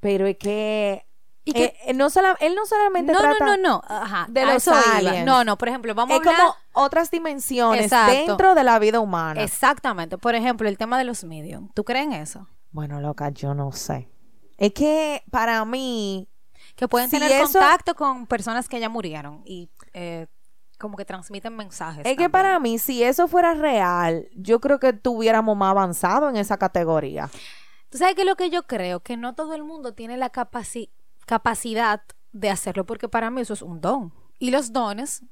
Pero 0.00 0.26
es 0.26 0.37
que, 0.38 1.06
Y 1.44 1.52
que- 1.54 1.64
eh, 1.64 1.76
eh, 1.87 1.94
no 1.94 2.08
sola- 2.08 2.37
él 2.40 2.54
no 2.54 2.64
solamente 2.66 3.12
No, 3.12 3.18
trata 3.18 3.44
no, 3.44 3.56
no, 3.56 3.62
no. 3.62 3.82
Ajá. 3.88 4.26
de 4.28 4.46
los 4.46 4.68
aliens. 4.68 5.26
No, 5.26 5.42
no, 5.44 5.58
por 5.58 5.68
ejemplo, 5.68 5.94
vamos 5.94 6.14
es 6.20 6.25
a 6.26 6.30
hablar... 6.30 6.46
como 6.46 6.56
otras 6.84 7.11
dimensiones 7.11 7.82
Exacto. 7.87 8.12
dentro 8.12 8.54
de 8.54 8.62
la 8.64 8.78
vida 8.78 9.00
humana. 9.00 9.42
Exactamente. 9.42 10.18
Por 10.18 10.34
ejemplo, 10.37 10.68
el 10.68 10.78
tema 10.78 10.99
de 10.99 11.04
los 11.04 11.25
medium. 11.25 11.68
¿Tú 11.75 11.82
crees 11.84 12.06
en 12.06 12.12
eso? 12.12 12.49
Bueno, 12.70 13.00
loca, 13.00 13.30
yo 13.30 13.54
no 13.54 13.72
sé. 13.72 14.08
Es 14.56 14.72
que 14.72 15.22
para 15.30 15.64
mí, 15.64 16.28
Que 16.76 16.87
pueden 16.88 17.11
Si 17.11 17.18
tener 17.18 17.32
eso- 17.32 17.58
contacto 17.58 17.94
con 17.94 18.26
personas 18.26 18.68
que 18.68 18.78
ya 18.80 18.88
murieron 18.88 19.42
y 19.44 19.68
eh, 19.92 20.26
como 20.78 20.96
que 20.96 21.04
transmiten 21.04 21.54
mensajes. 21.56 22.04
es 22.06 22.16
que 22.16 22.30
para 22.30 22.58
mí, 22.61 22.78
si 22.78 23.02
eso 23.02 23.28
fuera 23.28 23.52
real, 23.54 24.28
yo 24.34 24.58
creo 24.61 24.78
que 24.78 24.92
tuviéramos 24.92 25.56
más 25.56 25.70
avanzado 25.72 26.28
en 26.30 26.37
esa 26.37 26.56
categoría. 26.56 27.28
Tú 27.90 27.99
sabes 27.99 28.14
que 28.14 28.25
lo 28.25 28.37
que 28.37 28.49
yo 28.49 28.62
creo, 28.66 29.00
que 29.00 29.16
no 29.18 29.34
todo 29.34 29.54
el 29.54 29.64
mundo 29.64 29.92
tiene 29.92 30.16
la 30.16 30.32
capaci- 30.32 30.90
capacidad 31.26 32.02
de 32.33 32.50
hacerlo, 32.50 32.85
porque 32.85 33.09
para 33.09 33.31
mí 33.31 33.41
eso 33.41 33.55
es 33.55 33.62
un 33.62 33.81
don. 33.81 34.12
Y 34.38 34.50
los 34.50 34.73
dones, 34.73 35.23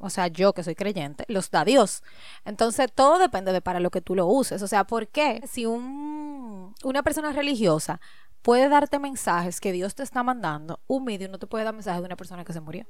o 0.00 0.10
sea, 0.10 0.28
yo 0.28 0.52
que 0.52 0.62
soy 0.62 0.74
creyente, 0.74 1.24
los 1.28 1.50
da 1.50 1.64
Dios. 1.64 2.02
Entonces 2.44 2.90
todo 2.94 3.18
depende 3.18 3.52
de 3.52 3.60
para 3.60 3.80
lo 3.80 3.90
que 3.90 4.00
tú 4.00 4.14
lo 4.14 4.26
uses. 4.26 4.62
O 4.62 4.68
sea, 4.68 4.84
¿por 4.84 5.08
qué? 5.08 5.42
Si 5.50 5.66
un, 5.66 6.74
una 6.84 7.02
persona 7.02 7.32
religiosa 7.32 8.00
puede 8.40 8.68
darte 8.68 8.98
mensajes 8.98 9.60
que 9.60 9.72
Dios 9.72 9.94
te 9.94 10.02
está 10.02 10.22
mandando, 10.22 10.80
un 10.86 11.04
medio 11.04 11.28
no 11.28 11.38
te 11.38 11.46
puede 11.46 11.64
dar 11.64 11.74
mensajes 11.74 12.00
de 12.00 12.06
una 12.06 12.16
persona 12.16 12.44
que 12.44 12.52
se 12.52 12.60
murió. 12.60 12.86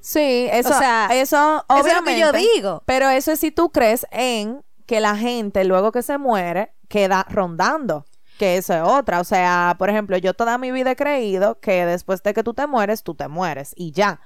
Sí, 0.00 0.48
eso, 0.52 0.70
O 0.70 0.78
sea, 0.78 1.08
eso, 1.12 1.64
eso 1.68 1.86
es 1.86 1.94
lo 1.96 2.04
que 2.04 2.12
obviamente. 2.14 2.20
yo 2.20 2.32
digo. 2.32 2.82
Pero 2.86 3.08
eso 3.08 3.32
es 3.32 3.40
si 3.40 3.50
tú 3.50 3.70
crees 3.70 4.06
en 4.12 4.62
que 4.86 5.00
la 5.00 5.16
gente 5.16 5.64
luego 5.64 5.90
que 5.92 6.02
se 6.02 6.16
muere 6.16 6.72
queda 6.88 7.26
rondando. 7.28 8.06
Que 8.40 8.56
eso 8.56 8.72
es 8.72 8.80
otra. 8.82 9.20
O 9.20 9.24
sea, 9.24 9.76
por 9.78 9.90
ejemplo, 9.90 10.16
yo 10.16 10.32
toda 10.32 10.56
mi 10.56 10.70
vida 10.72 10.92
he 10.92 10.96
creído 10.96 11.60
que 11.60 11.84
después 11.84 12.22
de 12.22 12.32
que 12.32 12.42
tú 12.42 12.54
te 12.54 12.66
mueres, 12.66 13.02
tú 13.02 13.14
te 13.14 13.28
mueres 13.28 13.74
y 13.76 13.92
ya. 13.92 14.18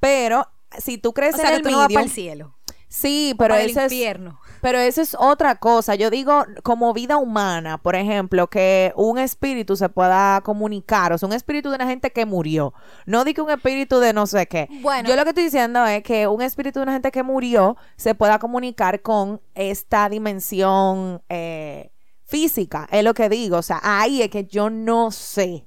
Pero 0.00 0.48
si 0.78 0.96
tú 0.96 1.12
crees 1.12 1.34
O 1.34 1.36
sea, 1.36 1.48
en 1.48 1.50
que 1.50 1.56
el 1.56 1.62
tú 1.64 1.70
no 1.72 1.76
vas 1.76 1.88
medium, 1.88 2.00
para 2.00 2.06
el 2.06 2.10
cielo. 2.10 2.54
sí, 2.88 3.34
Pero 3.38 3.56
eso 3.56 3.82
es 3.82 3.92
pero 4.62 4.78
eso 4.78 5.02
es 5.02 5.14
otra 5.20 5.56
cosa. 5.56 5.96
Yo 5.96 6.08
digo, 6.08 6.46
como 6.62 6.94
vida 6.94 7.18
humana, 7.18 7.76
por 7.76 7.94
ejemplo, 7.94 8.46
que 8.48 8.94
un 8.96 9.18
espíritu 9.18 9.76
se 9.76 9.90
pueda 9.90 10.40
comunicar, 10.40 11.12
o 11.12 11.18
sea, 11.18 11.26
un 11.26 11.34
espíritu 11.34 11.68
de 11.68 11.74
una 11.74 11.86
gente 11.86 12.10
que 12.10 12.24
murió. 12.24 12.72
No 13.04 13.22
di 13.24 13.34
que 13.34 13.42
un 13.42 13.50
espíritu 13.50 13.98
de 13.98 14.14
no 14.14 14.26
sé 14.26 14.46
qué. 14.46 14.66
Bueno. 14.80 15.10
Yo 15.10 15.14
lo 15.14 15.24
que 15.24 15.28
estoy 15.28 15.44
diciendo 15.44 15.84
es 15.84 16.02
que 16.02 16.26
un 16.26 16.40
espíritu 16.40 16.78
de 16.78 16.84
una 16.84 16.92
gente 16.94 17.10
que 17.10 17.22
murió 17.22 17.76
se 17.96 18.14
pueda 18.14 18.38
comunicar 18.38 19.02
con 19.02 19.42
esta 19.54 20.08
dimensión 20.08 21.20
eh, 21.28 21.90
física. 22.28 22.86
Es 22.92 23.02
lo 23.02 23.14
que 23.14 23.28
digo. 23.28 23.56
O 23.56 23.62
sea, 23.62 23.80
ahí 23.82 24.22
es 24.22 24.30
que 24.30 24.44
yo 24.44 24.70
no 24.70 25.10
sé. 25.10 25.66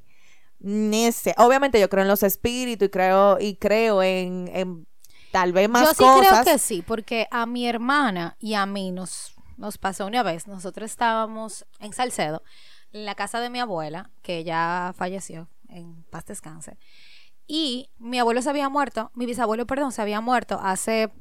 Ni 0.59 1.11
sé. 1.11 1.33
Obviamente 1.37 1.79
yo 1.79 1.89
creo 1.89 2.03
en 2.03 2.07
los 2.07 2.23
espíritus 2.23 2.85
y 2.87 2.91
creo, 2.91 3.37
y 3.39 3.55
creo 3.55 4.03
en, 4.03 4.49
en 4.53 4.87
tal 5.31 5.53
vez 5.53 5.67
más 5.67 5.83
Yo 5.87 5.93
sí 5.93 6.03
cosas. 6.03 6.43
creo 6.43 6.53
que 6.53 6.59
sí, 6.59 6.83
porque 6.85 7.27
a 7.31 7.45
mi 7.47 7.67
hermana 7.67 8.37
y 8.39 8.53
a 8.53 8.65
mí 8.67 8.91
nos, 8.91 9.33
nos 9.57 9.79
pasó 9.79 10.05
una 10.05 10.21
vez. 10.21 10.47
Nosotros 10.47 10.91
estábamos 10.91 11.65
en 11.79 11.93
Salcedo, 11.93 12.43
en 12.93 13.05
la 13.05 13.15
casa 13.15 13.39
de 13.39 13.49
mi 13.49 13.59
abuela, 13.59 14.11
que 14.21 14.43
ya 14.43 14.93
falleció, 14.95 15.49
en 15.67 16.03
paz 16.11 16.25
descanse. 16.25 16.77
Y 17.47 17.89
mi 17.97 18.19
abuelo 18.19 18.41
se 18.43 18.49
había 18.51 18.69
muerto, 18.69 19.11
mi 19.15 19.25
bisabuelo, 19.25 19.65
perdón, 19.65 19.91
se 19.91 20.01
había 20.03 20.21
muerto 20.21 20.59
hace, 20.61 21.11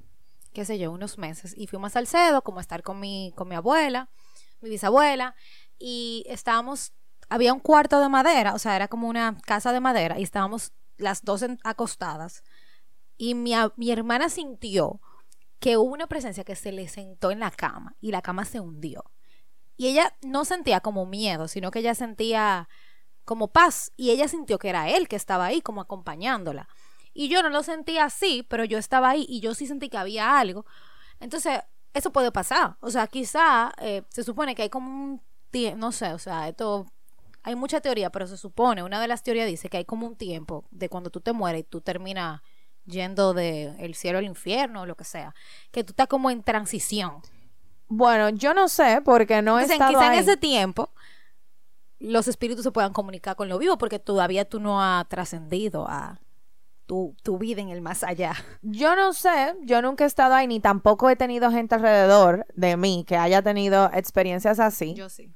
qué 0.53 0.67
sé 0.67 0.79
yo, 0.79 0.93
unos 0.93 1.17
meses. 1.17 1.55
Y 1.57 1.67
fuimos 1.67 1.93
a 1.93 1.95
Salcedo, 1.95 2.43
como 2.43 2.59
a 2.59 2.61
estar 2.61 2.83
con 2.83 3.01
mi, 3.01 3.33
con 3.37 3.49
mi 3.49 3.55
abuela, 3.55 4.11
mi 4.61 4.71
bisabuela, 4.71 5.35
y 5.79 6.25
estábamos, 6.29 6.93
había 7.29 7.53
un 7.53 7.61
cuarto 7.61 8.01
de 8.01 8.09
madera, 8.09 8.55
o 8.55 8.59
sea, 8.59 8.77
era 8.77 8.89
como 8.89 9.09
una 9.09 9.37
casa 9.47 9.73
de 9.73 9.81
madera, 9.81 10.19
y 10.19 10.23
estábamos 10.23 10.73
las 10.97 11.25
dos 11.25 11.45
acostadas 11.65 12.43
y 13.21 13.35
mi, 13.35 13.53
mi 13.77 13.91
hermana 13.91 14.31
sintió 14.31 14.99
que 15.59 15.77
hubo 15.77 15.93
una 15.93 16.07
presencia 16.07 16.43
que 16.43 16.57
se 16.57 16.73
le 16.73 16.89
sentó 16.89 17.31
en 17.31 17.41
la 17.41 17.51
cama 17.51 17.95
y 18.01 18.13
la 18.13 18.23
cama 18.23 18.47
se 18.47 18.61
hundió. 18.61 19.13
Y 19.77 19.89
ella 19.89 20.17
no 20.23 20.47
sentía 20.47 20.81
como 20.81 21.05
miedo, 21.05 21.47
sino 21.47 21.71
que 21.71 21.81
ella 21.81 21.95
sentía 21.95 22.71
como 23.27 23.49
paz 23.49 23.93
y 23.99 24.11
ella 24.11 24.27
sintió 24.27 24.59
que 24.59 24.71
era 24.71 24.89
él 24.89 25.07
que 25.07 25.17
estaba 25.17 25.45
ahí 25.45 25.61
como 25.61 25.83
acompañándola. 25.83 26.67
Y 27.13 27.29
yo 27.29 27.43
no 27.43 27.51
lo 27.51 27.63
sentía 27.63 28.05
así, 28.05 28.47
pero 28.49 28.65
yo 28.65 28.79
estaba 28.79 29.11
ahí 29.11 29.27
y 29.29 29.41
yo 29.41 29.55
sí 29.55 29.67
sentí 29.67 29.91
que 29.91 29.99
había 29.99 30.39
algo. 30.39 30.65
Entonces, 31.19 31.61
eso 31.95 32.13
puede 32.13 32.33
pasar. 32.33 32.77
O 32.81 32.91
sea, 32.91 33.07
quizá 33.07 33.73
eh, 33.79 34.03
se 34.09 34.23
supone 34.23 34.55
que 34.55 34.63
hay 34.63 34.71
como 34.71 34.89
un 34.91 35.23
tiempo, 35.51 35.79
no 35.79 35.93
sé, 35.93 36.13
o 36.13 36.19
sea, 36.19 36.49
esto 36.49 36.87
hay 37.43 37.55
mucha 37.57 37.81
teoría, 37.81 38.11
pero 38.11 38.27
se 38.27 38.37
supone, 38.37 38.83
una 38.83 39.01
de 39.01 39.09
las 39.09 39.23
teorías 39.23 39.47
dice 39.47 39.69
que 39.69 39.79
hay 39.79 39.85
como 39.85 40.07
un 40.07 40.17
tiempo 40.17 40.65
de 40.71 40.89
cuando 40.89 41.11
tú 41.11 41.21
te 41.21 41.33
mueres 41.33 41.63
y 41.63 41.65
tú 41.65 41.81
terminas 41.81 42.41
yendo 42.85 43.35
de 43.35 43.75
el 43.79 43.95
cielo 43.95 44.19
al 44.19 44.25
infierno 44.25 44.83
o 44.83 44.87
lo 44.87 44.95
que 44.97 45.05
sea, 45.05 45.35
que 45.71 45.85
tú 45.85 45.93
estás 45.93 46.07
como 46.07 46.31
en 46.31 46.43
transición. 46.43 47.23
Bueno, 47.89 48.29
yo 48.31 48.55
no 48.55 48.69
sé 48.69 49.01
porque 49.05 49.43
no 49.43 49.59
he 49.59 49.63
Entonces, 49.63 49.75
estado 49.75 49.91
quizá 49.93 50.07
en 50.07 50.13
ahí. 50.13 50.19
ese 50.19 50.37
tiempo 50.37 50.91
los 51.99 52.29
espíritus 52.29 52.65
se 52.65 52.71
puedan 52.73 52.93
comunicar 52.93 53.37
con 53.37 53.49
lo 53.49 53.59
vivo 53.59 53.77
porque 53.77 53.99
todavía 53.99 54.45
tú 54.47 54.59
no 54.61 54.83
has 54.83 55.07
trascendido 55.09 55.87
a 55.89 56.19
tu, 56.91 57.15
tu 57.23 57.39
vida 57.39 57.61
en 57.63 57.69
el 57.69 57.81
más 57.83 58.03
allá. 58.03 58.35
Yo 58.63 58.97
no 58.97 59.13
sé, 59.13 59.55
yo 59.63 59.81
nunca 59.81 60.03
he 60.03 60.07
estado 60.09 60.35
ahí 60.35 60.49
ni 60.49 60.59
tampoco 60.59 61.09
he 61.09 61.15
tenido 61.15 61.49
gente 61.53 61.77
alrededor 61.77 62.47
de 62.57 62.77
mí 62.77 63.05
que 63.07 63.17
haya 63.17 63.43
tenido 63.43 63.89
experiencias 63.95 64.59
así. 64.59 64.95
Yo 64.95 65.09
sí. 65.09 65.33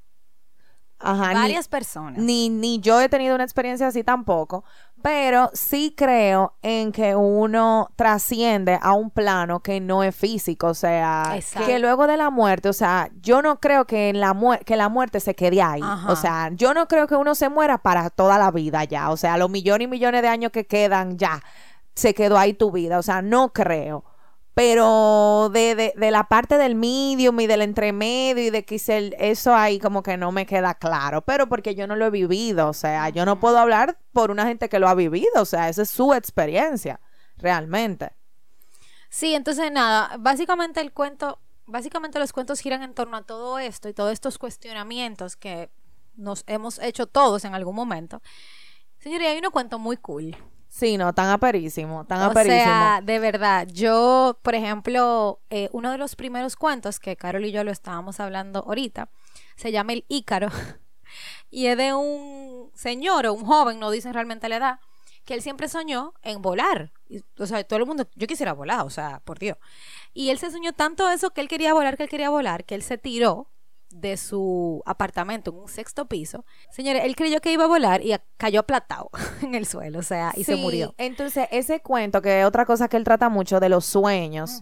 Ajá, 0.99 1.29
ni- 1.29 1.39
Varias 1.39 1.69
personas. 1.69 2.21
ni, 2.21 2.49
ni 2.49 2.79
yo 2.81 2.99
he 2.99 3.07
tenido 3.07 3.35
una 3.35 3.45
experiencia 3.45 3.87
así 3.87 4.03
tampoco, 4.03 4.65
pero 5.05 5.51
sí 5.53 5.93
creo 5.95 6.55
en 6.63 6.91
que 6.91 7.15
uno 7.15 7.91
trasciende 7.95 8.79
a 8.81 8.93
un 8.93 9.11
plano 9.11 9.59
que 9.59 9.79
no 9.79 10.01
es 10.01 10.15
físico, 10.15 10.69
o 10.69 10.73
sea, 10.73 11.33
Exacto. 11.35 11.67
que 11.67 11.77
luego 11.77 12.07
de 12.07 12.17
la 12.17 12.31
muerte, 12.31 12.69
o 12.69 12.73
sea, 12.73 13.11
yo 13.21 13.43
no 13.43 13.59
creo 13.59 13.85
que, 13.85 14.09
en 14.09 14.19
la, 14.19 14.35
que 14.65 14.75
la 14.75 14.89
muerte 14.89 15.19
se 15.19 15.35
quede 15.35 15.61
ahí, 15.61 15.81
Ajá. 15.83 16.11
o 16.11 16.15
sea, 16.15 16.49
yo 16.53 16.73
no 16.73 16.87
creo 16.87 17.05
que 17.05 17.15
uno 17.15 17.35
se 17.35 17.49
muera 17.49 17.77
para 17.77 18.09
toda 18.09 18.39
la 18.39 18.49
vida 18.49 18.83
ya, 18.85 19.11
o 19.11 19.15
sea, 19.15 19.37
los 19.37 19.47
millones 19.51 19.85
y 19.85 19.91
millones 19.91 20.23
de 20.23 20.27
años 20.27 20.51
que 20.51 20.65
quedan 20.65 21.19
ya, 21.19 21.39
se 21.93 22.15
quedó 22.15 22.39
ahí 22.39 22.55
tu 22.55 22.71
vida, 22.71 22.97
o 22.97 23.03
sea, 23.03 23.21
no 23.21 23.53
creo. 23.53 24.05
Pero 24.55 25.49
de, 25.53 25.75
de, 25.75 25.93
de 25.97 26.11
la 26.11 26.29
parte 26.29 26.57
del 26.57 26.75
medium 26.75 27.39
y 27.41 27.47
del 27.47 27.61
entremedio 27.61 28.43
y 28.43 28.49
de 28.49 28.65
el- 28.87 29.15
eso 29.19 29.53
ahí 29.53 29.79
como 29.79 30.01
que 30.01 30.17
no 30.17 30.31
me 30.31 30.45
queda 30.45 30.73
claro. 30.75 31.21
Pero 31.23 31.47
porque 31.49 31.75
yo 31.75 31.87
no 31.87 31.95
lo 31.97 32.05
he 32.05 32.09
vivido. 32.09 32.69
O 32.69 32.73
sea, 32.73 33.09
yo 33.09 33.25
no 33.25 33.39
puedo 33.39 33.59
hablar 33.59 33.99
por 34.13 34.31
una 34.31 34.47
gente 34.47 34.69
que 34.69 34.79
lo 34.79 34.87
ha 34.87 34.95
vivido. 34.95 35.29
O 35.41 35.45
sea, 35.45 35.69
esa 35.69 35.83
es 35.83 35.89
su 35.89 36.13
experiencia, 36.13 37.01
realmente. 37.37 38.13
Sí, 39.09 39.33
entonces 39.35 39.71
nada, 39.71 40.15
básicamente 40.19 40.81
el 40.81 40.91
cuento, 40.93 41.39
básicamente 41.65 42.19
los 42.19 42.33
cuentos 42.33 42.59
giran 42.59 42.83
en 42.83 42.93
torno 42.93 43.17
a 43.17 43.23
todo 43.23 43.59
esto 43.59 43.89
y 43.89 43.93
todos 43.93 44.11
estos 44.13 44.37
cuestionamientos 44.37 45.35
que 45.37 45.69
nos 46.15 46.43
hemos 46.47 46.79
hecho 46.79 47.07
todos 47.07 47.45
en 47.45 47.55
algún 47.55 47.75
momento. 47.75 48.21
Señores, 48.99 49.27
hay 49.29 49.37
unos 49.37 49.51
cuentos 49.51 49.79
muy 49.79 49.97
cool. 49.97 50.35
Sí, 50.75 50.97
no, 50.97 51.13
tan 51.13 51.29
aperísimo, 51.29 52.03
tan 52.05 52.19
O 52.19 52.31
aperísimo. 52.31 52.61
sea, 52.61 52.99
de 53.01 53.17
verdad, 53.19 53.65
yo, 53.71 54.37
por 54.41 54.55
ejemplo, 54.55 55.39
eh, 55.49 55.69
uno 55.71 55.89
de 55.89 55.97
los 55.97 56.17
primeros 56.17 56.57
cuentos 56.57 56.99
que 56.99 57.15
Carol 57.15 57.45
y 57.45 57.53
yo 57.53 57.63
lo 57.63 57.71
estábamos 57.71 58.19
hablando 58.19 58.59
ahorita, 58.59 59.07
se 59.55 59.71
llama 59.71 59.93
El 59.93 60.03
Ícaro. 60.09 60.49
y 61.49 61.67
es 61.67 61.77
de 61.77 61.93
un 61.93 62.71
señor 62.73 63.25
o 63.25 63.31
un 63.31 63.45
joven, 63.45 63.79
no 63.79 63.89
dicen 63.89 64.13
realmente 64.13 64.49
la 64.49 64.57
edad, 64.57 64.79
que 65.23 65.33
él 65.35 65.41
siempre 65.41 65.69
soñó 65.69 66.13
en 66.23 66.41
volar. 66.41 66.91
Y, 67.07 67.23
o 67.39 67.45
sea, 67.45 67.63
todo 67.63 67.79
el 67.79 67.85
mundo, 67.85 68.09
yo 68.13 68.27
quisiera 68.27 68.51
volar, 68.51 68.81
o 68.81 68.89
sea, 68.89 69.21
por 69.23 69.39
Dios. 69.39 69.57
Y 70.13 70.29
él 70.29 70.39
se 70.39 70.51
soñó 70.51 70.73
tanto 70.73 71.09
eso 71.09 71.29
que 71.31 71.39
él 71.39 71.47
quería 71.47 71.73
volar, 71.73 71.95
que 71.95 72.03
él 72.03 72.09
quería 72.09 72.29
volar, 72.29 72.65
que 72.65 72.75
él 72.75 72.83
se 72.83 72.97
tiró 72.97 73.47
de 73.99 74.17
su 74.17 74.81
apartamento 74.85 75.51
en 75.51 75.57
un 75.57 75.67
sexto 75.69 76.07
piso. 76.07 76.45
Señores, 76.69 77.03
él 77.05 77.15
creyó 77.15 77.39
que 77.39 77.51
iba 77.51 77.63
a 77.63 77.67
volar 77.67 78.01
y 78.05 78.15
cayó 78.37 78.61
aplatado 78.61 79.09
en 79.41 79.55
el 79.55 79.65
suelo, 79.65 79.99
o 79.99 80.03
sea, 80.03 80.33
y 80.35 80.43
se 80.43 80.55
murió. 80.55 80.93
Entonces, 80.97 81.47
ese 81.51 81.79
cuento, 81.79 82.21
que 82.21 82.41
es 82.41 82.45
otra 82.45 82.65
cosa 82.65 82.87
que 82.87 82.97
él 82.97 83.03
trata 83.03 83.29
mucho 83.29 83.59
de 83.59 83.69
los 83.69 83.85
sueños, 83.85 84.61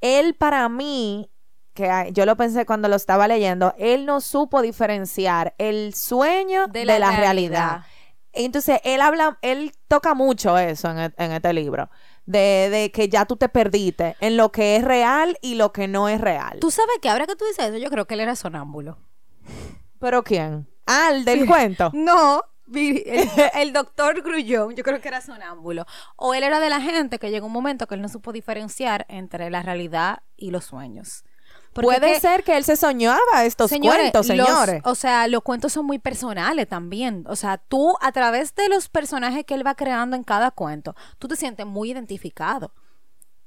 él 0.00 0.34
para 0.34 0.68
mí, 0.68 1.30
que 1.74 2.10
yo 2.12 2.26
lo 2.26 2.36
pensé 2.36 2.66
cuando 2.66 2.88
lo 2.88 2.96
estaba 2.96 3.28
leyendo, 3.28 3.74
él 3.78 4.04
no 4.04 4.20
supo 4.20 4.62
diferenciar 4.62 5.54
el 5.58 5.94
sueño 5.94 6.66
de 6.66 6.84
la, 6.84 7.16
realidad. 7.16 7.84
Entonces, 8.32 8.80
él 8.84 9.00
habla, 9.00 9.38
él 9.42 9.72
toca 9.88 10.14
mucho 10.14 10.56
eso 10.58 10.90
en, 10.90 10.98
e- 10.98 11.14
en 11.18 11.32
este 11.32 11.52
libro, 11.52 11.90
de, 12.26 12.68
de 12.70 12.90
que 12.92 13.08
ya 13.08 13.24
tú 13.24 13.36
te 13.36 13.48
perdiste 13.48 14.16
en 14.20 14.36
lo 14.36 14.52
que 14.52 14.76
es 14.76 14.84
real 14.84 15.36
y 15.42 15.54
lo 15.56 15.72
que 15.72 15.88
no 15.88 16.08
es 16.08 16.20
real. 16.20 16.58
Tú 16.60 16.70
sabes 16.70 16.96
que 17.00 17.08
ahora 17.08 17.26
que 17.26 17.36
tú 17.36 17.44
dices 17.44 17.66
eso, 17.66 17.78
yo 17.78 17.90
creo 17.90 18.06
que 18.06 18.14
él 18.14 18.20
era 18.20 18.36
sonámbulo. 18.36 18.98
¿Pero 19.98 20.22
quién? 20.22 20.68
Ah, 20.86 21.10
el 21.12 21.24
del 21.24 21.46
cuento. 21.46 21.90
No, 21.94 22.42
El, 22.72 23.28
el 23.54 23.72
doctor 23.72 24.22
Grullón, 24.22 24.74
yo 24.74 24.82
creo 24.82 25.00
que 25.00 25.08
era 25.08 25.20
sonámbulo. 25.20 25.84
O 26.16 26.34
él 26.34 26.42
era 26.42 26.58
de 26.60 26.70
la 26.70 26.80
gente 26.80 27.18
que 27.18 27.30
llegó 27.30 27.46
un 27.46 27.52
momento 27.52 27.86
que 27.86 27.94
él 27.94 28.02
no 28.02 28.08
supo 28.08 28.32
diferenciar 28.32 29.04
entre 29.08 29.50
la 29.50 29.62
realidad 29.62 30.22
y 30.36 30.50
los 30.50 30.64
sueños. 30.64 31.24
Puede 31.74 32.12
que- 32.14 32.20
ser 32.20 32.44
que 32.44 32.56
él 32.56 32.64
se 32.64 32.76
soñaba 32.76 33.44
estos 33.44 33.70
Señores, 33.70 34.10
cuentos, 34.12 34.28
los- 34.28 34.46
señores. 34.46 34.82
o 34.84 34.94
sea, 34.94 35.26
los 35.28 35.42
cuentos 35.42 35.72
son 35.72 35.86
muy 35.86 35.98
personales 35.98 36.68
también. 36.68 37.24
O 37.28 37.36
sea, 37.36 37.56
tú, 37.58 37.96
a 38.00 38.12
través 38.12 38.54
de 38.54 38.68
los 38.68 38.88
personajes 38.88 39.44
que 39.46 39.54
él 39.54 39.66
va 39.66 39.74
creando 39.74 40.14
en 40.16 40.24
cada 40.24 40.50
cuento, 40.50 40.94
tú 41.18 41.28
te 41.28 41.36
sientes 41.36 41.64
muy 41.66 41.90
identificado. 41.92 42.72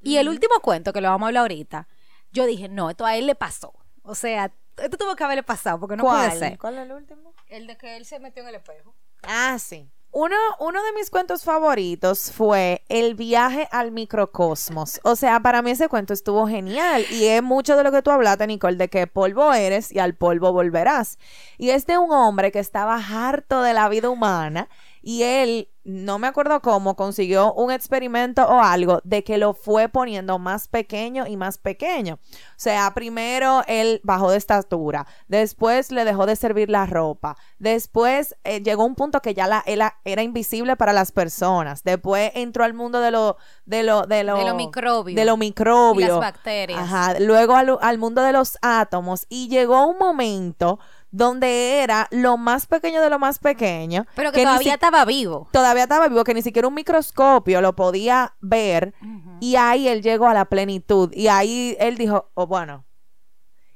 Y 0.01 0.17
el 0.17 0.27
último 0.29 0.59
cuento, 0.61 0.91
que 0.93 1.01
lo 1.01 1.09
vamos 1.09 1.25
a 1.25 1.29
hablar 1.29 1.41
ahorita, 1.41 1.87
yo 2.31 2.45
dije, 2.45 2.67
no, 2.69 2.89
esto 2.89 3.05
a 3.05 3.15
él 3.15 3.25
le 3.27 3.35
pasó. 3.35 3.73
O 4.03 4.13
sea, 4.15 4.51
esto 4.77 4.97
tuvo 4.97 5.15
que 5.15 5.23
haberle 5.23 5.43
pasado, 5.43 5.79
porque 5.79 5.95
no 5.95 6.03
¿Cuál? 6.03 6.27
puede 6.31 6.39
ser. 6.49 6.57
¿Cuál 6.59 6.77
es 6.79 6.85
el 6.85 6.91
último? 6.91 7.33
El 7.47 7.65
de 7.67 7.77
que 7.77 7.95
él 7.97 8.05
se 8.05 8.19
metió 8.19 8.41
en 8.43 8.49
el 8.49 8.55
espejo. 8.55 8.93
Ah, 9.23 9.57
sí. 9.59 9.89
Uno, 10.17 10.37
uno 10.59 10.81
de 10.81 10.93
mis 10.93 11.09
cuentos 11.09 11.43
favoritos 11.43 12.31
fue 12.31 12.85
El 12.87 13.15
viaje 13.15 13.67
al 13.69 13.91
microcosmos. 13.91 15.01
O 15.03 15.17
sea, 15.17 15.41
para 15.41 15.61
mí 15.61 15.71
ese 15.71 15.89
cuento 15.89 16.13
estuvo 16.13 16.47
genial 16.47 17.05
y 17.11 17.25
es 17.25 17.43
mucho 17.43 17.75
de 17.75 17.83
lo 17.83 17.91
que 17.91 18.01
tú 18.01 18.11
hablaste, 18.11 18.47
Nicole, 18.47 18.77
de 18.77 18.87
que 18.87 19.07
polvo 19.07 19.51
eres 19.51 19.91
y 19.91 19.99
al 19.99 20.15
polvo 20.15 20.53
volverás. 20.53 21.19
Y 21.57 21.71
es 21.71 21.85
de 21.85 21.97
un 21.97 22.13
hombre 22.13 22.53
que 22.53 22.59
estaba 22.59 22.95
harto 22.95 23.61
de 23.61 23.73
la 23.73 23.89
vida 23.89 24.09
humana 24.09 24.69
y 25.07 25.21
él, 25.21 25.69
no 25.83 26.17
me 26.17 26.25
acuerdo 26.25 26.61
cómo, 26.63 26.95
consiguió 26.95 27.53
un 27.53 27.69
experimento 27.71 28.43
o 28.43 28.59
algo 28.59 29.01
de 29.03 29.23
que 29.23 29.37
lo 29.37 29.53
fue 29.53 29.87
poniendo 29.87 30.39
más 30.39 30.67
pequeño 30.67 31.27
y 31.27 31.37
más 31.37 31.59
pequeño. 31.59 32.15
O 32.15 32.57
sea, 32.57 32.91
primero 32.95 33.61
él 33.67 34.01
bajó 34.03 34.31
de 34.31 34.37
estatura, 34.37 35.05
después 35.27 35.91
le 35.91 36.05
dejó 36.05 36.25
de 36.25 36.35
servir 36.35 36.71
la 36.71 36.87
ropa, 36.87 37.37
después 37.59 38.35
eh, 38.43 38.63
llegó 38.63 38.83
un 38.83 38.95
punto 38.95 39.21
que 39.21 39.35
ya 39.35 39.45
la, 39.45 39.61
él 39.67 39.83
a- 39.83 39.95
era 40.05 40.23
invisible 40.23 40.75
para 40.75 40.91
las 40.91 41.11
personas, 41.11 41.83
después 41.83 42.31
entró 42.33 42.63
al 42.63 42.73
mundo 42.73 42.99
de 42.99 43.11
lo 43.11 43.37
de 43.65 43.83
lo 43.83 44.07
de 44.07 44.23
lo 44.23 44.37
De 44.37 44.45
los 44.45 44.55
microbios. 44.55 45.15
de 45.15 45.25
los 45.25 45.37
microbios, 45.37 46.07
Y 46.09 46.11
las 46.11 46.19
bacterias. 46.19 46.79
Ajá, 46.79 47.19
luego 47.19 47.53
al, 47.55 47.77
al 47.79 47.97
mundo 47.99 48.23
de 48.23 48.31
los 48.33 48.57
átomos 48.63 49.27
y 49.29 49.49
llegó 49.49 49.85
un 49.85 49.99
momento 49.99 50.79
donde 51.15 51.79
era 51.81 52.07
lo 52.11 52.35
más 52.37 52.65
pequeño 52.67 53.01
de 53.01 53.09
lo 53.09 53.19
más 53.19 53.39
pequeño, 53.39 54.05
Pero 54.15 54.31
que, 54.33 54.43
todavía 54.43 54.63
si- 54.63 54.69
estaba 54.73 55.05
vivo. 55.05 55.47
todavía 55.53 55.83
estaba 55.83 56.09
vivo, 56.09 56.23
que 56.25 56.33
ni 56.33 56.41
siquiera 56.41 56.67
un 56.67 56.73
microscopio 56.73 57.61
lo 57.61 57.73
podía 57.75 58.35
ver. 58.41 58.93
Y 59.39 59.55
ahí 59.55 59.87
él 59.87 60.01
llegó 60.01 60.27
a 60.27 60.33
la 60.33 60.45
plenitud. 60.45 61.11
Y 61.13 61.27
ahí 61.29 61.77
él 61.79 61.97
dijo, 61.97 62.31
oh, 62.33 62.47
bueno. 62.47 62.85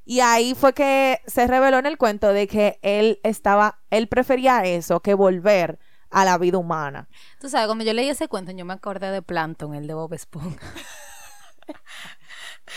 Y 0.03 0.19
ahí 0.21 0.53
fue 0.55 0.73
que 0.73 1.21
se 1.27 1.47
reveló 1.47 1.77
en 1.77 1.85
el 1.85 1.97
cuento 1.97 2.33
de 2.33 2.47
que 2.47 2.79
él 2.81 3.19
estaba, 3.23 3.79
él 3.89 4.07
prefería 4.07 4.65
eso 4.65 4.99
que 5.01 5.13
volver 5.13 5.79
a 6.09 6.25
la 6.25 6.37
vida 6.39 6.57
humana. 6.57 7.07
Tú 7.39 7.47
sabes, 7.47 7.67
cuando 7.67 7.83
yo 7.85 7.93
leí 7.93 8.09
ese 8.09 8.27
cuento, 8.27 8.51
yo 8.51 8.65
me 8.65 8.73
acordé 8.73 9.11
de 9.11 9.21
Plankton, 9.21 9.75
el 9.75 9.85
de 9.87 9.93
Bob 9.93 10.13
Esponja. 10.13 10.57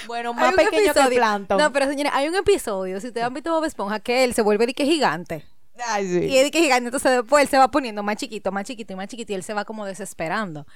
Bueno, 0.07 0.35
más 0.35 0.55
pequeño 0.55 0.93
que 0.95 1.17
Plankton. 1.17 1.59
No, 1.59 1.73
pero 1.73 1.87
señores, 1.87 2.13
hay 2.15 2.29
un 2.29 2.35
episodio, 2.35 3.01
si 3.01 3.09
ustedes 3.09 3.27
han 3.27 3.35
visto 3.35 3.53
Bob 3.53 3.65
Esponja, 3.65 4.01
que 4.01 4.25
él 4.25 4.35
se 4.35 4.43
vuelve 4.43 4.67
de 4.67 4.75
que 4.75 4.85
gigante. 4.85 5.45
Ay, 5.87 6.07
sí. 6.07 6.27
Y 6.27 6.37
es 6.39 6.45
de 6.45 6.51
que 6.51 6.61
gigante, 6.61 6.87
entonces 6.87 7.13
después 7.13 7.43
él 7.43 7.49
se 7.49 7.59
va 7.59 7.71
poniendo 7.71 8.03
más 8.03 8.17
chiquito, 8.17 8.53
más 8.53 8.65
chiquito 8.65 8.93
y 8.93 8.97
más 8.97 9.09
chiquito 9.09 9.33
y 9.33 9.37
él 9.37 9.43
se 9.43 9.55
va 9.55 9.65
como 9.65 9.87
desesperando. 9.87 10.67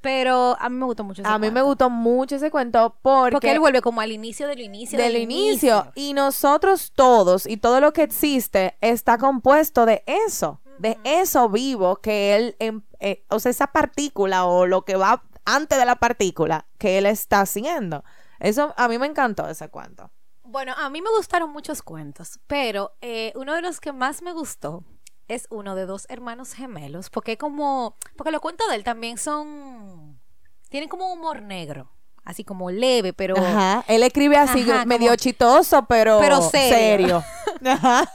Pero 0.00 0.54
a 0.60 0.68
mí 0.68 0.76
me 0.76 0.84
gustó 0.84 1.02
mucho 1.02 1.22
ese 1.22 1.30
A 1.30 1.38
mí 1.38 1.50
me 1.50 1.62
gustó 1.62 1.88
mucho 1.88 2.36
ese 2.36 2.50
cuento 2.50 2.98
porque, 3.00 3.32
Porque 3.32 3.50
él 3.52 3.58
vuelve 3.58 3.80
como 3.80 4.02
al 4.02 4.12
inicio 4.12 4.46
del 4.46 4.60
inicio 4.60 4.98
del 4.98 5.16
inicio. 5.16 5.92
Y 5.94 6.12
nosotros 6.12 6.92
todos 6.94 7.46
y 7.46 7.56
todo 7.56 7.80
lo 7.80 7.94
que 7.94 8.02
existe 8.02 8.76
está 8.82 9.16
compuesto 9.16 9.86
de 9.86 10.02
eso, 10.06 10.60
de 10.78 10.98
eso 11.04 11.48
vivo 11.48 11.96
que 11.96 12.36
él, 12.36 12.56
em- 12.58 12.82
eh, 13.00 13.24
o 13.28 13.38
sea, 13.40 13.50
esa 13.50 13.68
partícula 13.68 14.44
o 14.44 14.66
lo 14.66 14.84
que 14.84 14.96
va 14.96 15.22
antes 15.46 15.78
de 15.78 15.86
la 15.86 15.96
partícula 15.96 16.66
que 16.76 16.98
él 16.98 17.06
está 17.06 17.40
haciendo. 17.40 18.04
Eso 18.44 18.74
a 18.76 18.88
mí 18.88 18.98
me 18.98 19.06
encantó 19.06 19.48
ese 19.48 19.68
cuento. 19.70 20.10
Bueno, 20.42 20.74
a 20.76 20.90
mí 20.90 21.00
me 21.00 21.08
gustaron 21.10 21.50
muchos 21.50 21.82
cuentos, 21.82 22.38
pero 22.46 22.92
eh, 23.00 23.32
uno 23.36 23.54
de 23.54 23.62
los 23.62 23.80
que 23.80 23.92
más 23.92 24.20
me 24.22 24.32
gustó 24.32 24.84
es 25.28 25.46
uno 25.50 25.74
de 25.74 25.86
dos 25.86 26.04
hermanos 26.10 26.52
gemelos, 26.52 27.08
porque 27.08 27.38
como, 27.38 27.96
porque 28.16 28.30
los 28.30 28.42
cuentos 28.42 28.68
de 28.68 28.74
él 28.76 28.84
también 28.84 29.16
son, 29.16 30.20
tienen 30.68 30.90
como 30.90 31.10
un 31.10 31.18
humor 31.18 31.40
negro, 31.40 31.90
así 32.24 32.44
como 32.44 32.70
leve, 32.70 33.14
pero 33.14 33.34
Ajá. 33.38 33.82
Él 33.88 34.02
escribe 34.02 34.36
así 34.36 34.70
Ajá, 34.70 34.84
medio 34.84 35.06
como- 35.06 35.16
chitoso, 35.16 35.86
pero, 35.86 36.18
Pero 36.20 36.42
serio. 36.42 37.24
serio. 37.24 37.24
Ajá. 37.72 38.12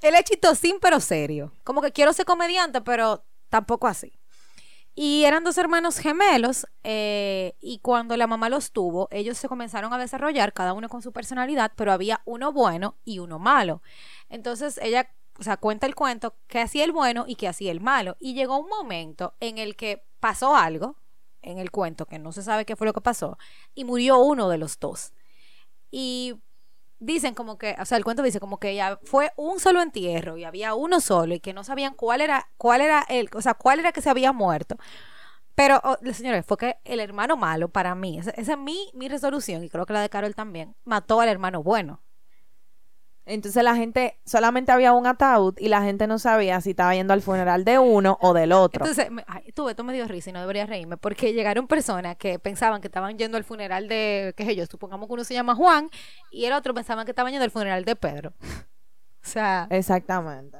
él 0.00 0.14
es 0.14 0.24
chistosín 0.24 0.78
pero 0.80 1.00
serio, 1.00 1.52
como 1.64 1.82
que 1.82 1.92
quiero 1.92 2.14
ser 2.14 2.24
comediante, 2.24 2.80
pero 2.80 3.22
tampoco 3.50 3.86
así. 3.86 4.17
Y 5.00 5.26
eran 5.26 5.44
dos 5.44 5.56
hermanos 5.58 5.98
gemelos 5.98 6.66
eh, 6.82 7.54
y 7.60 7.78
cuando 7.78 8.16
la 8.16 8.26
mamá 8.26 8.48
los 8.48 8.72
tuvo, 8.72 9.06
ellos 9.12 9.38
se 9.38 9.46
comenzaron 9.46 9.92
a 9.92 9.98
desarrollar, 9.98 10.52
cada 10.52 10.72
uno 10.72 10.88
con 10.88 11.02
su 11.02 11.12
personalidad, 11.12 11.70
pero 11.76 11.92
había 11.92 12.20
uno 12.24 12.52
bueno 12.52 12.96
y 13.04 13.20
uno 13.20 13.38
malo. 13.38 13.80
Entonces 14.28 14.76
ella, 14.82 15.08
o 15.38 15.44
sea, 15.44 15.56
cuenta 15.56 15.86
el 15.86 15.94
cuento 15.94 16.34
que 16.48 16.58
hacía 16.60 16.82
el 16.82 16.90
bueno 16.90 17.26
y 17.28 17.36
que 17.36 17.46
hacía 17.46 17.70
el 17.70 17.80
malo. 17.80 18.16
Y 18.18 18.34
llegó 18.34 18.58
un 18.58 18.68
momento 18.68 19.34
en 19.38 19.58
el 19.58 19.76
que 19.76 20.02
pasó 20.18 20.56
algo 20.56 20.96
en 21.42 21.58
el 21.58 21.70
cuento, 21.70 22.06
que 22.06 22.18
no 22.18 22.32
se 22.32 22.42
sabe 22.42 22.64
qué 22.64 22.74
fue 22.74 22.88
lo 22.88 22.92
que 22.92 23.00
pasó, 23.00 23.38
y 23.76 23.84
murió 23.84 24.18
uno 24.18 24.48
de 24.48 24.58
los 24.58 24.80
dos. 24.80 25.12
Y 25.92 26.34
dicen 27.00 27.34
como 27.34 27.58
que, 27.58 27.76
o 27.80 27.84
sea, 27.84 27.98
el 27.98 28.04
cuento 28.04 28.22
dice 28.22 28.40
como 28.40 28.58
que 28.58 28.74
ya 28.74 28.98
fue 29.04 29.32
un 29.36 29.60
solo 29.60 29.80
entierro 29.80 30.36
y 30.36 30.44
había 30.44 30.74
uno 30.74 31.00
solo 31.00 31.34
y 31.34 31.40
que 31.40 31.52
no 31.52 31.64
sabían 31.64 31.94
cuál 31.94 32.20
era, 32.20 32.48
cuál 32.56 32.80
era 32.80 33.04
el, 33.08 33.28
o 33.34 33.42
sea, 33.42 33.54
cuál 33.54 33.80
era 33.80 33.92
que 33.92 34.02
se 34.02 34.10
había 34.10 34.32
muerto. 34.32 34.76
Pero, 35.54 35.80
oh, 35.82 35.96
señores, 36.12 36.44
fue 36.46 36.56
que 36.56 36.76
el 36.84 37.00
hermano 37.00 37.36
malo, 37.36 37.68
para 37.68 37.94
mí, 37.96 38.18
esa, 38.18 38.30
esa 38.30 38.52
es 38.52 38.58
mi, 38.58 38.90
mi 38.94 39.08
resolución, 39.08 39.64
y 39.64 39.68
creo 39.68 39.86
que 39.86 39.92
la 39.92 40.00
de 40.00 40.08
Carol 40.08 40.34
también, 40.34 40.76
mató 40.84 41.20
al 41.20 41.28
hermano 41.28 41.62
bueno. 41.64 42.00
Entonces 43.28 43.62
la 43.62 43.76
gente, 43.76 44.18
solamente 44.24 44.72
había 44.72 44.92
un 44.94 45.06
ataúd 45.06 45.54
y 45.58 45.68
la 45.68 45.82
gente 45.82 46.06
no 46.06 46.18
sabía 46.18 46.60
si 46.62 46.70
estaba 46.70 46.94
yendo 46.94 47.12
al 47.12 47.20
funeral 47.20 47.64
de 47.64 47.78
uno 47.78 48.16
o 48.22 48.32
del 48.32 48.52
otro. 48.52 48.86
Entonces, 48.86 49.08
ay, 49.26 49.52
tú, 49.52 49.68
esto 49.68 49.84
me 49.84 49.92
dio 49.92 50.08
risa 50.08 50.30
y 50.30 50.32
no 50.32 50.40
debería 50.40 50.64
reírme, 50.64 50.96
porque 50.96 51.34
llegaron 51.34 51.66
personas 51.66 52.16
que 52.16 52.38
pensaban 52.38 52.80
que 52.80 52.88
estaban 52.88 53.18
yendo 53.18 53.36
al 53.36 53.44
funeral 53.44 53.86
de, 53.86 54.32
qué 54.36 54.44
sé 54.46 54.56
yo, 54.56 54.64
supongamos 54.64 55.08
que 55.08 55.12
uno 55.12 55.24
se 55.24 55.34
llama 55.34 55.54
Juan, 55.54 55.90
y 56.30 56.46
el 56.46 56.54
otro 56.54 56.72
pensaban 56.72 57.04
que 57.04 57.12
estaban 57.12 57.32
yendo 57.32 57.44
al 57.44 57.50
funeral 57.50 57.84
de 57.84 57.96
Pedro. 57.96 58.32
o 58.40 59.28
sea, 59.28 59.68
Exactamente. 59.70 60.58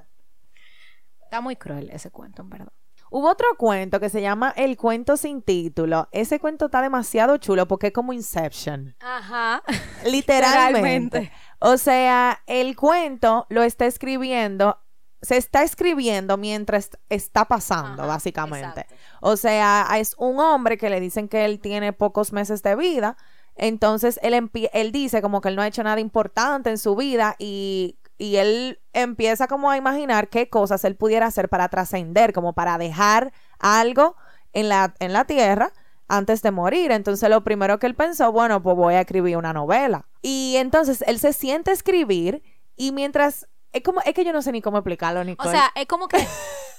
está 1.23 1.41
muy 1.41 1.57
cruel 1.57 1.89
ese 1.91 2.11
cuento, 2.11 2.43
en 2.43 2.51
verdad. 2.51 2.73
Hubo 3.11 3.31
otro 3.31 3.47
cuento 3.57 4.01
que 4.01 4.11
se 4.11 4.21
llama 4.21 4.53
El 4.55 4.77
cuento 4.77 5.17
sin 5.17 5.41
título. 5.41 6.09
Ese 6.13 6.39
cuento 6.39 6.67
está 6.67 6.83
demasiado 6.83 7.39
chulo 7.39 7.67
porque 7.67 7.87
es 7.87 7.93
como 7.93 8.13
Inception. 8.13 8.95
Ajá. 9.01 9.63
Literalmente. 10.05 11.21
Literalmente. 11.21 11.33
O 11.61 11.77
sea, 11.77 12.43
el 12.47 12.77
cuento 12.77 13.47
lo 13.49 13.63
está 13.63 13.87
escribiendo, 13.87 14.79
se 15.23 15.37
está 15.37 15.63
escribiendo 15.63 16.37
mientras 16.37 16.91
está 17.09 17.45
pasando, 17.47 18.03
Ajá, 18.03 18.13
básicamente. 18.13 18.81
exacto. 18.81 18.95
O 19.21 19.37
sea, 19.37 19.87
es 19.97 20.15
un 20.19 20.39
hombre 20.39 20.79
que 20.79 20.91
le 20.91 21.01
dicen 21.01 21.29
que 21.29 21.45
él 21.45 21.61
tiene 21.61 21.93
pocos 21.93 22.33
meses 22.33 22.63
de 22.63 22.77
vida. 22.77 23.17
Entonces 23.57 24.21
él, 24.23 24.51
él 24.73 24.93
dice 24.93 25.21
como 25.21 25.41
que 25.41 25.49
él 25.49 25.57
no 25.57 25.63
ha 25.63 25.67
hecho 25.67 25.83
nada 25.83 26.01
importante 26.01 26.71
en 26.71 26.79
su 26.79 26.95
vida 26.95 27.35
y, 27.41 27.99
y 28.17 28.37
él 28.37 28.81
empieza 28.93 29.49
como 29.49 29.71
a 29.71 29.77
imaginar 29.77 30.29
qué 30.29 30.49
cosas 30.49 30.85
él 30.85 30.95
pudiera 30.95 31.27
hacer 31.27 31.49
para 31.49 31.69
trascender, 31.69 32.33
como 32.33 32.53
para 32.53 32.79
dejar 32.79 33.33
algo 33.59 34.15
en 34.53 34.69
la, 34.69 34.95
en 35.01 35.13
la 35.13 35.25
tierra 35.25 35.73
antes 36.09 36.43
de 36.43 36.51
morir. 36.51 36.91
Entonces 36.91 37.29
lo 37.31 37.45
primero 37.45 37.79
que 37.79 37.87
él 37.87 37.95
pensó, 37.95 38.33
bueno, 38.33 38.63
pues 38.63 38.77
voy 38.77 38.95
a 38.95 39.01
escribir 39.03 39.37
una 39.37 39.53
novela. 39.53 40.09
Y 40.23 40.57
entonces 40.57 41.05
él 41.07 41.19
se 41.19 41.33
siente 41.33 41.71
a 41.71 41.75
escribir 41.75 42.43
y 42.77 42.93
mientras... 42.93 43.47
Es, 43.71 43.83
como, 43.83 44.01
es 44.01 44.15
que 44.15 44.25
yo 44.25 44.33
no 44.33 44.41
sé 44.41 44.51
ni 44.51 44.63
cómo 44.63 44.79
explicarlo, 44.79 45.21
O 45.21 45.25
Nicole. 45.25 45.51
sea, 45.51 45.71
es 45.75 45.87
como 45.87 46.09
que 46.09 46.27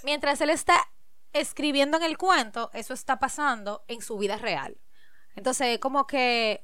mientras 0.04 0.42
él 0.42 0.50
está 0.50 0.76
escribiendo 1.34 1.98
en 1.98 2.04
el 2.04 2.18
cuento, 2.18 2.72
eso 2.74 2.96
está 2.96 3.20
pasando 3.20 3.84
en 3.88 4.02
su 4.02 4.18
vida 4.18 4.38
real. 4.38 4.76
Entonces, 5.36 5.68
es 5.68 5.80
como 5.80 6.08
que, 6.08 6.64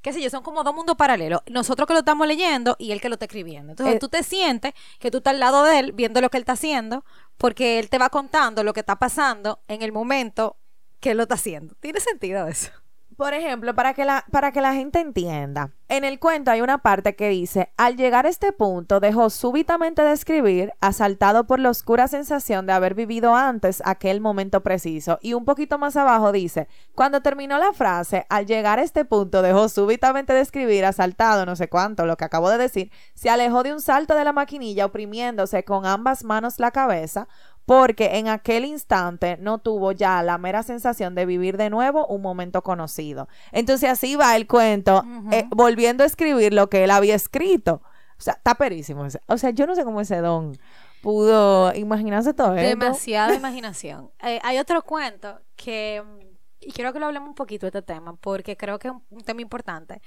qué 0.00 0.12
sé 0.14 0.22
yo, 0.22 0.30
son 0.30 0.42
como 0.42 0.64
dos 0.64 0.74
mundos 0.74 0.96
paralelos. 0.96 1.42
Nosotros 1.46 1.86
que 1.86 1.92
lo 1.92 1.98
estamos 1.98 2.26
leyendo 2.26 2.74
y 2.78 2.92
él 2.92 3.02
que 3.02 3.10
lo 3.10 3.16
está 3.16 3.26
escribiendo. 3.26 3.72
Entonces, 3.72 3.96
Eh, 3.96 3.98
tú 3.98 4.08
te 4.08 4.22
sientes 4.22 4.72
que 4.98 5.10
tú 5.10 5.18
estás 5.18 5.34
al 5.34 5.40
lado 5.40 5.62
de 5.64 5.78
él 5.78 5.92
viendo 5.92 6.22
lo 6.22 6.30
que 6.30 6.38
él 6.38 6.42
está 6.42 6.52
haciendo, 6.54 7.04
porque 7.36 7.78
él 7.78 7.90
te 7.90 7.98
va 7.98 8.08
contando 8.08 8.64
lo 8.64 8.72
que 8.72 8.80
está 8.80 8.96
pasando 8.96 9.60
en 9.68 9.82
el 9.82 9.92
momento 9.92 10.56
que 11.04 11.14
lo 11.14 11.24
está 11.24 11.34
haciendo. 11.34 11.74
¿Tiene 11.80 12.00
sentido 12.00 12.46
eso? 12.48 12.70
Por 13.18 13.34
ejemplo, 13.34 13.74
para 13.74 13.92
que, 13.94 14.04
la, 14.04 14.24
para 14.32 14.50
que 14.50 14.60
la 14.60 14.72
gente 14.72 14.98
entienda, 14.98 15.70
en 15.88 16.02
el 16.02 16.18
cuento 16.18 16.50
hay 16.50 16.62
una 16.62 16.78
parte 16.78 17.14
que 17.14 17.28
dice, 17.28 17.72
al 17.76 17.96
llegar 17.96 18.26
a 18.26 18.28
este 18.30 18.50
punto 18.52 18.98
dejó 18.98 19.30
súbitamente 19.30 20.02
de 20.02 20.12
escribir, 20.12 20.72
asaltado 20.80 21.46
por 21.46 21.60
la 21.60 21.70
oscura 21.70 22.08
sensación 22.08 22.66
de 22.66 22.72
haber 22.72 22.94
vivido 22.94 23.36
antes 23.36 23.82
aquel 23.84 24.20
momento 24.20 24.62
preciso. 24.62 25.18
Y 25.22 25.34
un 25.34 25.44
poquito 25.44 25.78
más 25.78 25.94
abajo 25.96 26.32
dice, 26.32 26.66
cuando 26.94 27.20
terminó 27.20 27.58
la 27.58 27.72
frase, 27.72 28.26
al 28.30 28.46
llegar 28.46 28.80
a 28.80 28.82
este 28.82 29.04
punto 29.04 29.42
dejó 29.42 29.68
súbitamente 29.68 30.32
de 30.32 30.40
escribir, 30.40 30.84
asaltado, 30.84 31.46
no 31.46 31.54
sé 31.54 31.68
cuánto, 31.68 32.06
lo 32.06 32.16
que 32.16 32.24
acabo 32.24 32.50
de 32.50 32.58
decir, 32.58 32.90
se 33.14 33.30
alejó 33.30 33.62
de 33.62 33.74
un 33.74 33.80
salto 33.80 34.16
de 34.16 34.24
la 34.24 34.32
maquinilla 34.32 34.86
oprimiéndose 34.86 35.64
con 35.64 35.86
ambas 35.86 36.24
manos 36.24 36.58
la 36.58 36.72
cabeza, 36.72 37.28
porque 37.66 38.18
en 38.18 38.28
aquel 38.28 38.64
instante 38.64 39.36
no 39.40 39.58
tuvo 39.58 39.92
ya 39.92 40.22
la 40.22 40.38
mera 40.38 40.62
sensación 40.62 41.14
de 41.14 41.26
vivir 41.26 41.56
de 41.56 41.70
nuevo 41.70 42.06
un 42.06 42.22
momento 42.22 42.62
conocido. 42.62 43.28
Entonces 43.52 43.90
así 43.90 44.16
va 44.16 44.36
el 44.36 44.46
cuento, 44.46 45.04
eh, 45.32 45.46
volviendo 45.50 46.04
a 46.04 46.06
escribir 46.06 46.52
lo 46.52 46.68
que 46.68 46.84
él 46.84 46.90
había 46.90 47.14
escrito. 47.14 47.82
O 48.18 48.22
sea, 48.22 48.34
está 48.34 48.54
perísimo. 48.54 49.06
O 49.26 49.38
sea, 49.38 49.50
yo 49.50 49.66
no 49.66 49.74
sé 49.74 49.84
cómo 49.84 50.00
ese 50.00 50.18
don 50.18 50.56
pudo 51.04 51.74
imaginarse 51.74 52.32
todo 52.32 52.54
esto. 52.54 52.66
Demasiada 52.66 53.34
imaginación. 53.34 54.10
Eh, 54.22 54.40
hay 54.42 54.58
otro 54.58 54.82
cuento 54.82 55.38
que, 55.54 56.02
y 56.60 56.72
quiero 56.72 56.92
que 56.92 56.98
lo 56.98 57.06
hablemos 57.06 57.28
un 57.28 57.34
poquito 57.34 57.66
de 57.66 57.78
este 57.78 57.82
tema, 57.82 58.16
porque 58.16 58.56
creo 58.56 58.78
que 58.78 58.88
es 58.88 58.94
un, 59.10 59.20
tema 59.22 59.42
importante, 59.42 60.00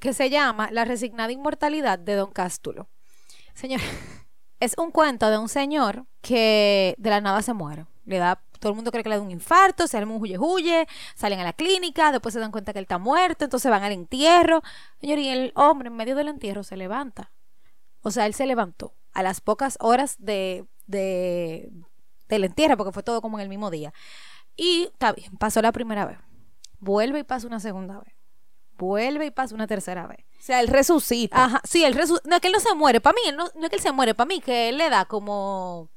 que 0.00 0.14
se 0.14 0.30
llama 0.30 0.70
La 0.72 0.86
resignada 0.86 1.32
inmortalidad 1.32 1.98
de 1.98 2.14
Don 2.14 2.30
Cástulo. 2.32 2.88
Señor, 3.52 3.80
es 4.60 4.74
un 4.76 4.90
cuento 4.90 5.30
de 5.30 5.38
un 5.38 5.48
señor 5.48 6.06
que 6.20 6.94
de 6.98 7.10
la 7.10 7.20
nada 7.20 7.42
se 7.42 7.52
muere. 7.52 7.86
Le 8.04 8.18
da, 8.18 8.42
todo 8.58 8.70
el 8.70 8.76
mundo 8.76 8.90
cree 8.90 9.02
que 9.02 9.10
le 9.10 9.16
da 9.16 9.22
un 9.22 9.30
infarto, 9.30 9.86
se 9.86 9.96
arma 9.96 10.14
un 10.14 10.22
huye 10.22 10.38
huye, 10.38 10.86
salen 11.14 11.40
a 11.40 11.44
la 11.44 11.52
clínica, 11.52 12.10
después 12.10 12.32
se 12.32 12.40
dan 12.40 12.50
cuenta 12.50 12.72
que 12.72 12.78
él 12.78 12.84
está 12.84 12.98
muerto, 12.98 13.44
entonces 13.44 13.70
van 13.70 13.84
al 13.84 13.92
entierro. 13.92 14.62
Señor, 15.00 15.18
y 15.18 15.28
el 15.28 15.52
hombre 15.54 15.88
en 15.88 15.96
medio 15.96 16.16
del 16.16 16.28
entierro 16.28 16.64
se 16.64 16.76
levanta. 16.76 17.30
O 18.02 18.10
sea, 18.10 18.26
él 18.26 18.34
se 18.34 18.46
levantó 18.46 18.94
a 19.12 19.22
las 19.22 19.40
pocas 19.40 19.76
horas 19.80 20.16
de, 20.18 20.64
de 20.86 21.70
del 22.28 22.44
entierro, 22.44 22.76
porque 22.76 22.92
fue 22.92 23.02
todo 23.02 23.20
como 23.22 23.38
en 23.38 23.42
el 23.42 23.48
mismo 23.48 23.70
día. 23.70 23.92
Y 24.56 24.84
está 24.92 25.12
bien, 25.12 25.36
pasó 25.36 25.62
la 25.62 25.72
primera 25.72 26.04
vez. 26.04 26.18
Vuelve 26.80 27.20
y 27.20 27.24
pasa 27.24 27.46
una 27.46 27.60
segunda 27.60 27.98
vez. 28.00 28.14
Vuelve 28.76 29.26
y 29.26 29.30
pasa 29.30 29.54
una 29.54 29.66
tercera 29.66 30.06
vez. 30.06 30.24
O 30.38 30.42
sea, 30.42 30.60
él 30.60 30.68
resucita. 30.68 31.44
Ajá, 31.44 31.60
sí, 31.64 31.84
él 31.84 31.94
resucita. 31.94 32.28
No, 32.28 32.36
es 32.36 32.40
que 32.40 32.48
él 32.48 32.52
no 32.54 32.60
se 32.60 32.74
muere. 32.74 33.00
Para 33.00 33.14
mí, 33.14 33.20
no, 33.36 33.48
no 33.54 33.64
es 33.64 33.70
que 33.70 33.76
él 33.76 33.82
se 33.82 33.92
muere. 33.92 34.14
Para 34.14 34.28
mí, 34.28 34.40
que 34.40 34.68
él 34.68 34.78
le 34.78 34.88
da 34.88 35.04
como. 35.04 35.88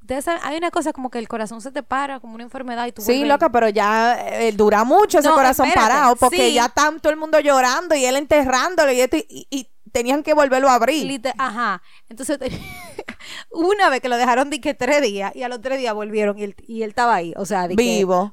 Ustedes 0.00 0.24
saben, 0.24 0.40
hay 0.44 0.56
una 0.56 0.70
cosa 0.70 0.92
como 0.92 1.10
que 1.10 1.18
el 1.18 1.28
corazón 1.28 1.60
se 1.60 1.70
te 1.72 1.82
para, 1.82 2.20
como 2.20 2.34
una 2.34 2.44
enfermedad 2.44 2.86
y 2.86 2.92
tú 2.92 3.02
Sí, 3.02 3.12
vuelves- 3.24 3.28
loca, 3.28 3.50
pero 3.50 3.68
ya 3.68 4.16
eh, 4.40 4.52
dura 4.52 4.84
mucho 4.84 5.18
ese 5.18 5.28
No, 5.28 5.34
corazón 5.34 5.66
espérate, 5.66 5.90
parado 5.92 6.16
porque 6.16 6.48
sí. 6.48 6.54
ya 6.54 6.66
está 6.66 6.90
todo 7.02 7.12
el 7.12 7.18
mundo 7.18 7.38
llorando 7.40 7.94
y 7.94 8.04
él 8.06 8.16
enterrándolo 8.16 8.90
y, 8.92 9.00
esto, 9.02 9.16
y, 9.18 9.46
y 9.50 9.68
tenían 9.92 10.22
que 10.22 10.32
volverlo 10.32 10.68
a 10.70 10.74
abrir. 10.76 11.20
Ajá. 11.36 11.82
Entonces, 12.08 12.38
una 13.50 13.90
vez 13.90 14.00
que 14.00 14.08
lo 14.08 14.16
dejaron 14.16 14.48
de 14.50 14.60
que 14.60 14.72
tres 14.74 15.02
días 15.02 15.34
y 15.34 15.42
a 15.42 15.48
los 15.48 15.60
tres 15.60 15.78
días 15.78 15.92
volvieron 15.94 16.38
y 16.38 16.44
él, 16.44 16.56
y 16.66 16.82
él 16.84 16.90
estaba 16.90 17.14
ahí. 17.14 17.34
O 17.36 17.44
sea, 17.44 17.68
de 17.68 17.76
que- 17.76 17.82
Vivo. 17.82 18.32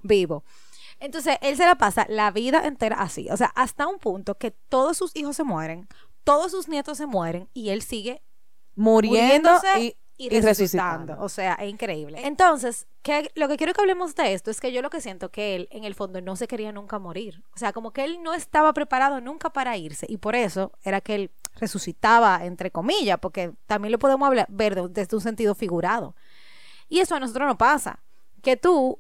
Entonces, 1.06 1.38
él 1.42 1.56
se 1.56 1.66
la 1.66 1.76
pasa 1.76 2.06
la 2.10 2.32
vida 2.32 2.66
entera 2.66 2.98
así. 3.02 3.30
O 3.32 3.38
sea, 3.38 3.48
hasta 3.56 3.88
un 3.88 4.00
punto 4.00 4.36
que 4.38 4.52
todos 4.52 4.98
sus 4.98 5.16
hijos 5.16 5.36
se 5.36 5.44
mueren, 5.44 5.88
todos 6.24 6.52
sus 6.52 6.68
nietos 6.68 6.98
se 6.98 7.06
mueren 7.06 7.50
y 7.54 7.70
él 7.70 7.82
sigue 7.82 8.22
muriendo 8.76 9.52
muriéndose 9.52 9.80
y, 9.80 9.98
y, 10.18 10.36
y 10.36 10.40
resucitando. 10.42 11.16
O 11.20 11.30
sea, 11.30 11.54
es 11.56 11.70
increíble. 11.70 12.26
Entonces, 12.26 12.88
¿qué- 13.04 13.32
lo 13.36 13.48
que 13.48 13.58
quiero 13.58 13.74
que 13.74 13.82
hablemos 13.82 14.16
de 14.16 14.34
esto 14.34 14.50
es 14.52 14.60
que 14.60 14.72
yo 14.72 14.82
lo 14.82 14.90
que 14.90 15.02
siento 15.02 15.30
que 15.32 15.56
él, 15.56 15.68
en 15.72 15.84
el 15.84 15.96
fondo, 15.96 16.20
no 16.22 16.36
se 16.36 16.48
quería 16.48 16.72
nunca 16.72 17.00
morir. 17.00 17.44
O 17.56 17.58
sea, 17.58 17.72
como 17.74 17.92
que 17.92 18.04
él 18.04 18.22
no 18.24 18.34
estaba 18.34 18.74
preparado 18.74 19.22
nunca 19.22 19.52
para 19.52 19.78
irse. 19.78 20.06
Y 20.10 20.18
por 20.18 20.36
eso 20.36 20.72
era 20.84 21.02
que 21.02 21.16
él 21.16 21.32
resucitaba, 21.56 22.44
entre 22.46 22.72
comillas, 22.72 23.20
porque 23.22 23.54
también 23.66 23.92
lo 23.92 24.00
podemos 24.00 24.28
hablar, 24.28 24.48
ver 24.50 24.76
de- 24.76 24.88
desde 24.90 25.16
un 25.16 25.22
sentido 25.22 25.56
figurado. 25.56 26.16
Y 26.90 27.00
eso 27.00 27.16
a 27.16 27.20
nosotros 27.20 27.48
no 27.48 27.58
pasa. 27.58 28.04
Que 28.42 28.58
tú 28.58 29.00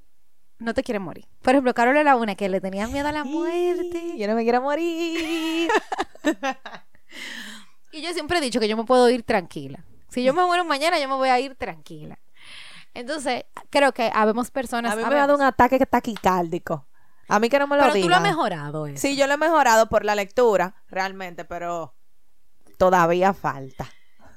no 0.59 0.73
te 0.73 0.83
quieres 0.83 1.01
morir. 1.01 1.25
Por 1.41 1.53
ejemplo, 1.53 1.73
Carol 1.73 1.97
era 1.97 2.15
una 2.15 2.35
que 2.35 2.49
le 2.49 2.61
tenía 2.61 2.87
miedo 2.87 3.07
a 3.07 3.11
la 3.11 3.23
muerte. 3.23 4.17
Yo 4.17 4.27
no 4.27 4.35
me 4.35 4.43
quiero 4.43 4.61
morir. 4.61 5.69
Y 7.95 8.01
yo 8.01 8.11
siempre 8.11 8.39
he 8.39 8.41
dicho 8.41 8.59
que 8.59 8.67
yo 8.67 8.75
me 8.75 8.83
puedo 8.83 9.09
ir 9.09 9.23
tranquila. 9.23 9.85
Si 10.09 10.21
yo 10.21 10.33
me 10.33 10.45
muero 10.45 10.65
mañana, 10.65 10.99
yo 10.99 11.07
me 11.07 11.15
voy 11.15 11.29
a 11.29 11.39
ir 11.39 11.55
tranquila. 11.55 12.19
Entonces, 12.93 13.45
creo 13.69 13.93
que 13.93 14.11
habemos 14.13 14.51
personas. 14.51 14.91
A 14.91 14.95
mí 14.97 15.03
me 15.03 15.15
ha 15.15 15.19
dado 15.19 15.35
un 15.35 15.41
ataque 15.41 15.79
taquicárdico. 15.79 16.85
A 17.29 17.39
mí 17.39 17.47
que 17.47 17.57
no 17.57 17.67
me 17.67 17.77
lo 17.77 17.83
Pero 17.83 17.93
tú 18.01 18.09
lo 18.09 18.17
has 18.17 18.21
mejorado 18.21 18.85
eso. 18.87 18.97
Sí, 18.97 19.15
yo 19.15 19.27
lo 19.27 19.35
he 19.35 19.37
mejorado 19.37 19.87
por 19.87 20.03
la 20.03 20.13
lectura, 20.13 20.75
realmente, 20.89 21.45
pero 21.45 21.95
todavía 22.77 23.33
falta. 23.33 23.89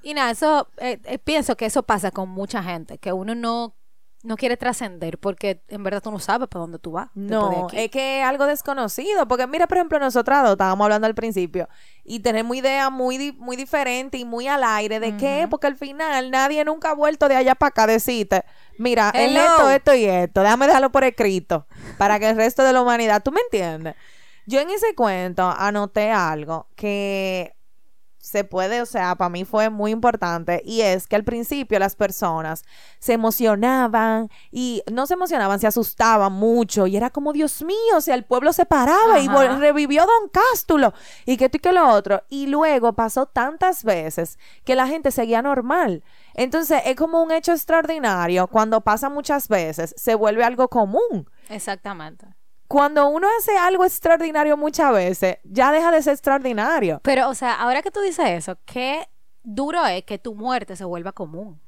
Y 0.03 0.15
nada, 0.15 0.31
eso, 0.31 0.69
eh, 0.79 1.01
eh, 1.05 1.19
pienso 1.19 1.57
que 1.57 1.67
eso 1.67 1.83
pasa 1.83 2.13
con 2.13 2.29
mucha 2.29 2.63
gente, 2.63 2.99
que 2.99 3.13
uno 3.13 3.35
no, 3.35 3.75
no 4.23 4.37
quiere 4.37 4.57
trascender 4.57 5.19
porque 5.19 5.63
en 5.69 5.83
verdad 5.85 6.03
tú 6.03 6.11
no 6.11 6.19
sabes 6.19 6.49
para 6.49 6.63
dónde 6.63 6.79
tú 6.79 6.93
vas. 6.93 7.09
No, 7.15 7.69
es 7.73 7.91
que 7.91 8.21
es 8.21 8.27
algo 8.27 8.47
desconocido, 8.47 9.29
porque 9.29 9.47
mira, 9.47 9.67
por 9.67 9.79
ejemplo, 9.79 9.99
nosotras 9.99 10.43
dos 10.43 10.53
estábamos 10.53 10.85
hablando 10.85 11.07
al 11.07 11.15
principio 11.15 11.69
y 12.05 12.21
tenemos 12.21 12.57
ideas 12.57 12.91
muy, 12.91 13.33
muy 13.33 13.57
diferentes 13.57 14.21
y 14.21 14.25
muy 14.25 14.49
al 14.49 14.65
aire 14.65 14.99
de 14.99 15.17
qué, 15.17 15.47
porque 15.49 15.69
al 15.69 15.77
final 15.77 16.31
nadie 16.31 16.65
nunca 16.65 16.91
ha 16.91 16.95
vuelto 16.95 17.29
de 17.29 17.37
allá 17.37 17.55
para 17.55 17.69
acá 17.69 17.83
a 17.85 17.87
decirte, 17.89 18.45
mira, 18.79 19.11
es 19.15 19.35
esto, 19.35 19.71
esto 19.71 19.95
y 19.95 20.05
esto, 20.05 20.43
déjame 20.43 20.67
dejarlo 20.67 20.91
por 20.91 21.05
escrito 21.05 21.67
para 21.97 22.19
que 22.19 22.31
el 22.31 22.37
resto 22.37 22.65
de 22.65 22.73
la 22.73 22.83
humanidad, 22.83 23.23
¿tú 23.23 23.31
me 23.31 23.41
entiendes? 23.41 23.95
Yo 24.47 24.61
en 24.61 24.71
ese 24.71 24.95
cuento 24.95 25.49
anoté 25.57 26.11
algo 26.11 26.69
que 26.75 27.55
se 28.19 28.45
puede, 28.45 28.83
o 28.83 28.87
sea, 28.87 29.15
para 29.15 29.29
mí 29.29 29.45
fue 29.45 29.71
muy 29.71 29.91
importante 29.91 30.61
y 30.65 30.81
es 30.81 31.07
que 31.07 31.17
al 31.17 31.25
principio 31.25 31.79
las 31.79 31.95
personas 31.95 32.65
se 32.99 33.13
emocionaban 33.13 34.29
y 34.51 34.83
no 34.93 35.07
se 35.07 35.15
emocionaban, 35.15 35.61
se 35.61 35.67
asustaban 35.67 36.33
mucho 36.33 36.87
y 36.87 36.97
era 36.97 37.11
como, 37.11 37.33
Dios 37.33 37.63
mío, 37.63 37.97
o 37.97 38.01
sea, 38.01 38.15
el 38.15 38.25
pueblo 38.25 38.53
se 38.53 38.67
paraba 38.67 39.21
y 39.21 39.29
Ajá. 39.29 39.57
revivió 39.59 40.03
Don 40.03 40.29
Cástulo 40.31 40.93
y 41.27 41.37
que 41.37 41.47
esto 41.47 41.57
y 41.57 41.61
que 41.61 41.73
lo 41.73 41.89
otro. 41.89 42.23
Y 42.29 42.47
luego 42.47 42.93
pasó 42.93 43.27
tantas 43.27 43.85
veces 43.85 44.39
que 44.65 44.75
la 44.75 44.87
gente 44.87 45.11
seguía 45.11 45.43
normal. 45.43 46.03
Entonces 46.35 46.83
es 46.85 46.97
como 46.97 47.23
un 47.23 47.33
hecho 47.33 47.53
extraordinario. 47.53 48.47
Cuando 48.49 48.81
pasa 48.81 49.09
muchas 49.09 49.49
veces, 49.49 49.95
se 49.97 50.15
vuelve 50.15 50.45
algo 50.45 50.69
común. 50.69 51.29
Exactamente. 51.49 52.38
Cuando 52.69 53.09
uno 53.09 53.27
hace 53.39 53.57
algo 53.57 53.85
extraordinario 53.85 54.57
muchas 54.57 54.93
veces, 54.93 55.39
ya 55.43 55.73
deja 55.73 55.91
de 55.91 56.03
ser 56.03 56.13
extraordinario. 56.13 57.01
Pero, 57.03 57.29
o 57.31 57.35
sea, 57.35 57.55
ahora 57.55 57.81
que 57.83 57.91
tú 57.91 58.01
dices 58.01 58.27
eso, 58.29 58.59
qué 58.67 59.09
duro 59.43 59.85
es 59.87 60.05
que 60.05 60.19
tu 60.19 60.35
muerte 60.35 60.77
se 60.77 60.85
vuelva 60.85 61.13
común. 61.13 61.61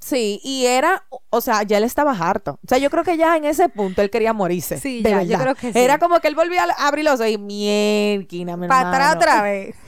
Sí, 0.00 0.40
y 0.44 0.66
era, 0.66 1.04
o 1.30 1.40
sea, 1.40 1.62
ya 1.62 1.78
él 1.78 1.84
estaba 1.84 2.12
harto. 2.12 2.52
O 2.64 2.68
sea, 2.68 2.78
yo 2.78 2.90
creo 2.90 3.02
que 3.04 3.16
ya 3.16 3.36
en 3.36 3.44
ese 3.44 3.68
punto 3.68 4.02
él 4.02 4.10
quería 4.10 4.32
morirse. 4.32 4.78
Sí, 4.78 5.02
de 5.02 5.10
ya, 5.10 5.22
yo 5.22 5.28
verdad. 5.30 5.42
creo 5.42 5.54
que 5.56 5.72
sí. 5.72 5.78
Era 5.78 5.98
como 5.98 6.20
que 6.20 6.28
él 6.28 6.34
volvía 6.34 6.64
a 6.64 6.86
abrir 6.88 7.04
los 7.04 7.20
ojos 7.20 7.30
y 7.30 8.46
Para 8.68 8.88
atrás 8.88 9.16
otra 9.16 9.42
vez. 9.42 9.74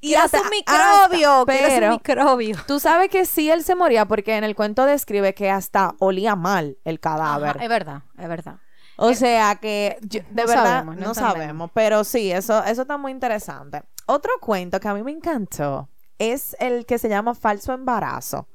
Y 0.00 0.14
hasta- 0.14 0.40
un 0.42 0.48
microbio. 0.50 1.44
pero- 1.44 1.86
un 1.86 1.90
microbio. 1.94 2.56
Tú 2.68 2.78
sabes 2.78 3.08
que 3.10 3.24
sí 3.26 3.50
él 3.50 3.64
se 3.64 3.74
moría 3.74 4.04
porque 4.06 4.36
en 4.36 4.44
el 4.44 4.54
cuento 4.54 4.84
describe 4.86 5.34
que 5.34 5.50
hasta 5.50 5.94
olía 5.98 6.36
mal 6.36 6.78
el 6.84 7.00
cadáver. 7.00 7.56
Ajá, 7.56 7.62
es 7.64 7.68
verdad, 7.68 8.02
es 8.16 8.28
verdad. 8.28 8.56
O 9.00 9.14
sea 9.14 9.54
que 9.56 9.96
yo- 10.02 10.20
de 10.30 10.42
no 10.42 10.48
verdad 10.48 10.54
sabemos, 10.64 10.96
no 10.96 11.00
no, 11.02 11.06
entendemos. 11.08 11.16
sabemos, 11.16 11.70
pero 11.72 12.04
sí, 12.04 12.32
eso, 12.32 12.62
eso 12.64 12.82
está 12.82 12.96
muy 12.96 13.12
interesante. 13.12 13.82
Otro 14.06 14.32
cuento 14.40 14.80
que 14.80 14.88
a 14.88 14.94
mí 14.94 15.02
me 15.02 15.12
encantó 15.12 15.88
es 16.18 16.56
el 16.58 16.84
que 16.84 16.98
se 16.98 17.08
llama 17.08 17.34
Falso 17.34 17.72
Embarazo. 17.72 18.48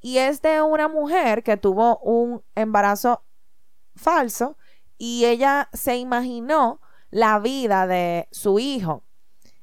Y 0.00 0.18
es 0.18 0.42
de 0.42 0.60
una 0.62 0.88
mujer 0.88 1.42
que 1.44 1.56
tuvo 1.56 1.98
un 1.98 2.42
embarazo 2.56 3.22
falso 3.96 4.56
y 4.98 5.24
ella 5.24 5.68
se 5.72 5.96
imaginó 5.96 6.80
la 7.10 7.38
vida 7.38 7.86
de 7.86 8.28
su 8.32 8.58
hijo. 8.58 9.04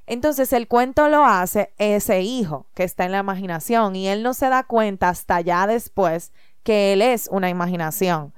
Entonces 0.08 0.52
el 0.54 0.67
cuento 0.67 1.10
lo 1.10 1.26
hace 1.26 1.74
ese 1.78 2.22
hijo 2.22 2.67
que 2.74 2.84
está 2.84 3.06
en 3.06 3.12
la 3.12 3.20
imaginación 3.20 3.96
y 3.96 4.08
él 4.08 4.24
no 4.24 4.34
se 4.34 4.50
da 4.50 4.63
cuenta 4.63 5.10
hasta 5.10 5.41
ya 5.41 5.67
después 5.67 6.32
que 6.63 6.94
él 6.94 7.02
es 7.02 7.28
una 7.32 7.50
imaginación. 7.50 8.34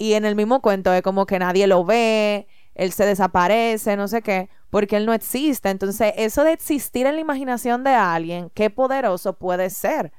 Y 0.00 0.14
en 0.14 0.24
el 0.24 0.34
mismo 0.34 0.62
cuento 0.62 0.94
es 0.94 1.02
como 1.02 1.26
que 1.26 1.38
nadie 1.38 1.66
lo 1.66 1.84
ve, 1.84 2.48
él 2.74 2.90
se 2.90 3.04
desaparece, 3.04 3.98
no 3.98 4.08
sé 4.08 4.22
qué, 4.22 4.48
porque 4.70 4.96
él 4.96 5.04
no 5.04 5.12
existe. 5.12 5.68
Entonces, 5.68 6.14
eso 6.16 6.42
de 6.42 6.54
existir 6.54 7.04
en 7.04 7.16
la 7.16 7.20
imaginación 7.20 7.84
de 7.84 7.90
alguien, 7.90 8.48
qué 8.54 8.70
poderoso 8.70 9.34
puede 9.34 9.68
ser. 9.68 10.10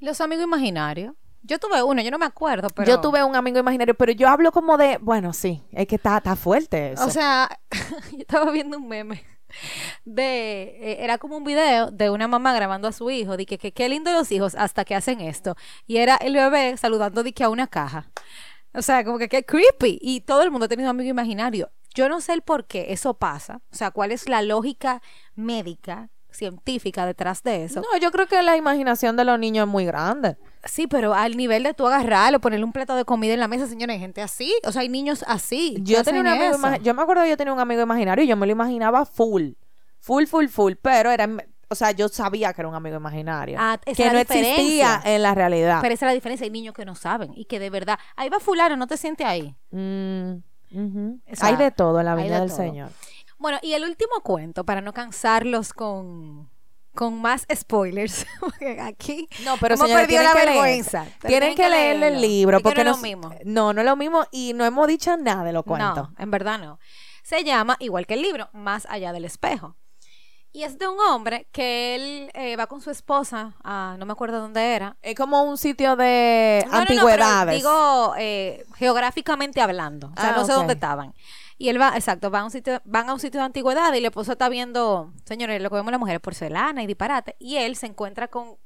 Los 0.00 0.20
amigos 0.20 0.44
imaginarios. 0.44 1.14
Yo 1.42 1.58
tuve 1.58 1.82
uno, 1.82 2.02
yo 2.02 2.10
no 2.10 2.18
me 2.18 2.26
acuerdo, 2.26 2.68
pero. 2.68 2.86
Yo 2.86 3.00
tuve 3.00 3.24
un 3.24 3.34
amigo 3.34 3.58
imaginario, 3.58 3.94
pero 3.94 4.12
yo 4.12 4.28
hablo 4.28 4.52
como 4.52 4.76
de, 4.76 4.98
bueno, 5.00 5.32
sí, 5.32 5.62
es 5.72 5.86
que 5.86 5.96
está, 5.96 6.18
está 6.18 6.36
fuerte 6.36 6.92
eso. 6.92 7.06
O 7.06 7.08
sea, 7.08 7.48
yo 8.12 8.18
estaba 8.18 8.50
viendo 8.50 8.76
un 8.76 8.86
meme 8.86 9.24
de 10.04 10.76
eh, 10.78 10.96
era 11.00 11.16
como 11.16 11.38
un 11.38 11.44
video 11.44 11.90
de 11.90 12.10
una 12.10 12.28
mamá 12.28 12.52
grabando 12.52 12.86
a 12.86 12.92
su 12.92 13.10
hijo, 13.10 13.38
de 13.38 13.46
que, 13.46 13.56
que 13.56 13.72
qué 13.72 13.88
lindo 13.88 14.12
los 14.12 14.30
hijos 14.30 14.54
hasta 14.56 14.84
que 14.84 14.94
hacen 14.94 15.22
esto. 15.22 15.56
Y 15.86 15.96
era 15.96 16.16
el 16.16 16.34
bebé 16.34 16.76
saludando 16.76 17.22
de 17.22 17.32
que 17.32 17.44
a 17.44 17.48
una 17.48 17.66
caja. 17.66 18.10
O 18.74 18.82
sea, 18.82 19.04
como 19.04 19.18
que 19.18 19.28
qué 19.28 19.44
creepy. 19.44 19.98
Y 20.00 20.20
todo 20.20 20.42
el 20.42 20.50
mundo 20.50 20.66
ha 20.66 20.68
tenido 20.68 20.90
un 20.90 20.96
amigo 20.96 21.10
imaginario. 21.10 21.70
Yo 21.94 22.08
no 22.08 22.20
sé 22.20 22.32
el 22.32 22.42
por 22.42 22.66
qué 22.66 22.92
eso 22.92 23.14
pasa, 23.14 23.62
o 23.72 23.74
sea, 23.74 23.90
cuál 23.90 24.12
es 24.12 24.28
la 24.28 24.42
lógica 24.42 25.02
médica, 25.34 26.08
científica 26.30 27.04
detrás 27.04 27.42
de 27.42 27.64
eso. 27.64 27.80
No, 27.80 27.98
yo 27.98 28.12
creo 28.12 28.28
que 28.28 28.40
la 28.42 28.56
imaginación 28.56 29.16
de 29.16 29.24
los 29.24 29.38
niños 29.40 29.66
es 29.66 29.72
muy 29.72 29.84
grande. 29.86 30.36
Sí, 30.64 30.86
pero 30.86 31.14
al 31.14 31.36
nivel 31.36 31.64
de 31.64 31.74
tú 31.74 31.88
agarrarlo, 31.88 32.40
ponerle 32.40 32.64
un 32.64 32.72
plato 32.72 32.94
de 32.94 33.04
comida 33.04 33.34
en 33.34 33.40
la 33.40 33.48
mesa, 33.48 33.66
señora, 33.66 33.92
hay 33.92 33.98
gente 33.98 34.22
así, 34.22 34.54
o 34.64 34.70
sea, 34.70 34.82
hay 34.82 34.88
niños 34.88 35.24
así. 35.26 35.78
Yo 35.80 36.04
tenía 36.04 36.20
un 36.20 36.28
amigo, 36.28 36.56
yo 36.80 36.94
me 36.94 37.02
acuerdo 37.02 37.24
que 37.24 37.30
yo 37.30 37.36
tenía 37.36 37.52
un 37.52 37.60
amigo 37.60 37.82
imaginario 37.82 38.24
y 38.24 38.28
yo 38.28 38.36
me 38.36 38.46
lo 38.46 38.52
imaginaba 38.52 39.04
full. 39.04 39.54
Full, 39.98 40.26
full, 40.26 40.46
full. 40.46 40.74
Pero 40.80 41.10
era, 41.10 41.28
o 41.70 41.74
sea, 41.76 41.92
yo 41.92 42.08
sabía 42.08 42.52
que 42.52 42.62
era 42.62 42.68
un 42.68 42.74
amigo 42.74 42.96
imaginario. 42.96 43.56
Ah, 43.60 43.78
esa 43.86 44.02
que 44.02 44.10
no 44.10 44.18
existía 44.18 45.00
en 45.04 45.22
la 45.22 45.34
realidad. 45.34 45.78
Pero 45.80 45.94
esa 45.94 46.06
es 46.06 46.10
la 46.10 46.14
diferencia, 46.14 46.44
hay 46.44 46.50
niños 46.50 46.74
que 46.74 46.84
no 46.84 46.96
saben 46.96 47.32
y 47.36 47.44
que 47.44 47.60
de 47.60 47.70
verdad, 47.70 47.96
ahí 48.16 48.28
va 48.28 48.40
fulano, 48.40 48.76
no 48.76 48.88
te 48.88 48.96
sientes 48.96 49.24
ahí. 49.24 49.54
Mm, 49.70 50.32
ujú. 50.72 51.20
O 51.30 51.36
sea, 51.36 51.48
hay 51.48 51.56
de 51.56 51.70
todo 51.70 52.00
en 52.00 52.06
la 52.06 52.16
vida 52.16 52.34
de 52.34 52.40
del 52.40 52.48
todo. 52.48 52.56
Señor. 52.56 52.90
Bueno, 53.38 53.58
y 53.62 53.74
el 53.74 53.84
último 53.84 54.20
cuento, 54.24 54.64
para 54.64 54.80
no 54.80 54.92
cansarlos 54.92 55.72
con, 55.72 56.50
con 56.92 57.22
más 57.22 57.46
spoilers, 57.54 58.26
aquí 58.80 59.28
No, 59.44 59.56
pero 59.60 59.76
hemos 59.76 59.88
perdido 59.88 60.24
la 60.24 60.34
vergüenza. 60.34 61.06
Tienen 61.24 61.54
que 61.54 61.68
leerle 61.68 62.08
el 62.08 62.20
libro 62.20 62.60
porque 62.60 62.82
no 62.82 62.90
es 62.90 62.96
lo 62.96 63.02
mismo. 63.02 63.32
No, 63.44 63.72
no 63.72 63.80
es 63.80 63.86
lo 63.86 63.94
mismo 63.94 64.24
y 64.32 64.54
no 64.54 64.64
hemos 64.64 64.88
dicho 64.88 65.16
nada 65.16 65.44
de 65.44 65.52
los 65.52 65.62
cuentos. 65.62 66.10
No, 66.10 66.14
en 66.18 66.30
verdad 66.32 66.58
no. 66.58 66.80
Se 67.22 67.44
llama, 67.44 67.76
igual 67.78 68.08
que 68.08 68.14
el 68.14 68.22
libro, 68.22 68.48
Más 68.52 68.86
allá 68.90 69.12
del 69.12 69.24
espejo. 69.24 69.76
Y 70.52 70.64
es 70.64 70.78
de 70.78 70.88
un 70.88 70.98
hombre 70.98 71.46
que 71.52 71.94
él 71.94 72.30
eh, 72.34 72.56
va 72.56 72.66
con 72.66 72.80
su 72.80 72.90
esposa, 72.90 73.54
a, 73.62 73.94
no 73.98 74.04
me 74.06 74.12
acuerdo 74.12 74.40
dónde 74.40 74.74
era. 74.74 74.96
Es 75.00 75.14
como 75.14 75.44
un 75.44 75.56
sitio 75.56 75.94
de 75.94 76.64
No, 76.66 76.72
no, 76.72 76.78
no, 76.80 76.86
pero 76.86 77.00
antigüedades. 77.00 77.54
digo, 77.56 78.14
eh, 78.18 78.64
geográficamente 78.76 79.60
hablando. 79.60 80.08
O 80.16 80.20
sea, 80.20 80.30
Ah, 80.30 80.36
no 80.36 80.44
sé 80.44 80.52
dónde 80.52 80.72
estaban. 80.74 81.14
Y 81.56 81.68
él 81.68 81.80
va, 81.80 81.92
exacto, 81.94 82.30
va 82.30 82.40
a 82.40 82.44
un 82.44 82.50
sitio, 82.50 82.80
van 82.84 83.08
a 83.08 83.12
un 83.12 83.20
sitio 83.20 83.38
de 83.38 83.46
antigüedad 83.46 83.92
y 83.92 84.00
la 84.00 84.08
esposa 84.08 84.32
está 84.32 84.48
viendo, 84.48 85.12
señores, 85.24 85.62
lo 85.62 85.68
que 85.70 85.76
vemos 85.76 85.92
las 85.92 86.00
mujeres, 86.00 86.20
porcelana 86.20 86.82
y 86.82 86.86
disparate. 86.86 87.36
Y 87.38 87.56
él 87.58 87.76
se 87.76 87.86
encuentra 87.86 88.28
con 88.28 88.56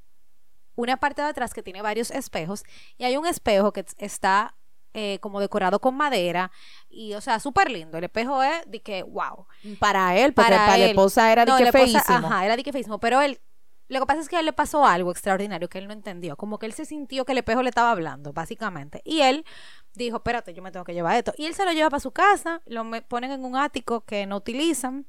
una 0.76 0.96
parte 0.96 1.20
de 1.20 1.28
atrás 1.28 1.52
que 1.52 1.62
tiene 1.62 1.82
varios 1.82 2.10
espejos. 2.10 2.62
Y 2.96 3.04
hay 3.04 3.16
un 3.16 3.26
espejo 3.26 3.72
que 3.72 3.84
está 3.98 4.54
eh, 4.94 5.18
como 5.20 5.40
decorado 5.40 5.80
con 5.80 5.96
madera. 5.96 6.50
Y, 6.88 7.14
o 7.14 7.20
sea, 7.20 7.40
súper 7.40 7.70
lindo. 7.70 7.98
El 7.98 8.04
espejo 8.04 8.42
es 8.42 8.62
de 8.66 8.80
que, 8.82 9.02
wow. 9.02 9.46
Para 9.78 10.16
él, 10.16 10.32
porque 10.32 10.50
para, 10.50 10.66
la 10.68 10.84
él. 10.84 10.90
esposa 10.90 11.30
era 11.32 11.44
de 11.44 11.52
No, 11.52 11.58
que 11.58 11.64
la 11.64 11.72
feísimo. 11.72 12.26
Ajá, 12.28 12.44
era 12.46 12.56
de 12.56 12.62
que 12.62 12.72
feísimo. 12.72 12.98
Pero 13.00 13.20
él, 13.20 13.40
lo 13.88 14.00
que 14.00 14.06
pasa 14.06 14.20
es 14.20 14.28
que 14.28 14.36
a 14.36 14.40
él 14.40 14.46
le 14.46 14.52
pasó 14.54 14.86
algo 14.86 15.10
extraordinario 15.10 15.68
que 15.68 15.78
él 15.78 15.86
no 15.86 15.92
entendió. 15.92 16.36
Como 16.36 16.58
que 16.58 16.66
él 16.66 16.72
se 16.72 16.86
sintió 16.86 17.24
que 17.24 17.32
el 17.32 17.38
espejo 17.38 17.62
le 17.62 17.68
estaba 17.68 17.90
hablando, 17.90 18.32
básicamente. 18.32 19.02
Y 19.04 19.20
él 19.20 19.44
dijo, 19.92 20.16
espérate, 20.16 20.54
yo 20.54 20.62
me 20.62 20.72
tengo 20.72 20.84
que 20.84 20.94
llevar 20.94 21.16
esto. 21.16 21.32
Y 21.36 21.46
él 21.46 21.54
se 21.54 21.64
lo 21.64 21.72
lleva 21.72 21.90
para 21.90 22.00
su 22.00 22.10
casa, 22.12 22.62
lo 22.66 22.84
me- 22.84 23.02
ponen 23.02 23.30
en 23.32 23.44
un 23.44 23.56
ático 23.56 24.00
que 24.02 24.26
no 24.26 24.36
utilizan. 24.36 25.06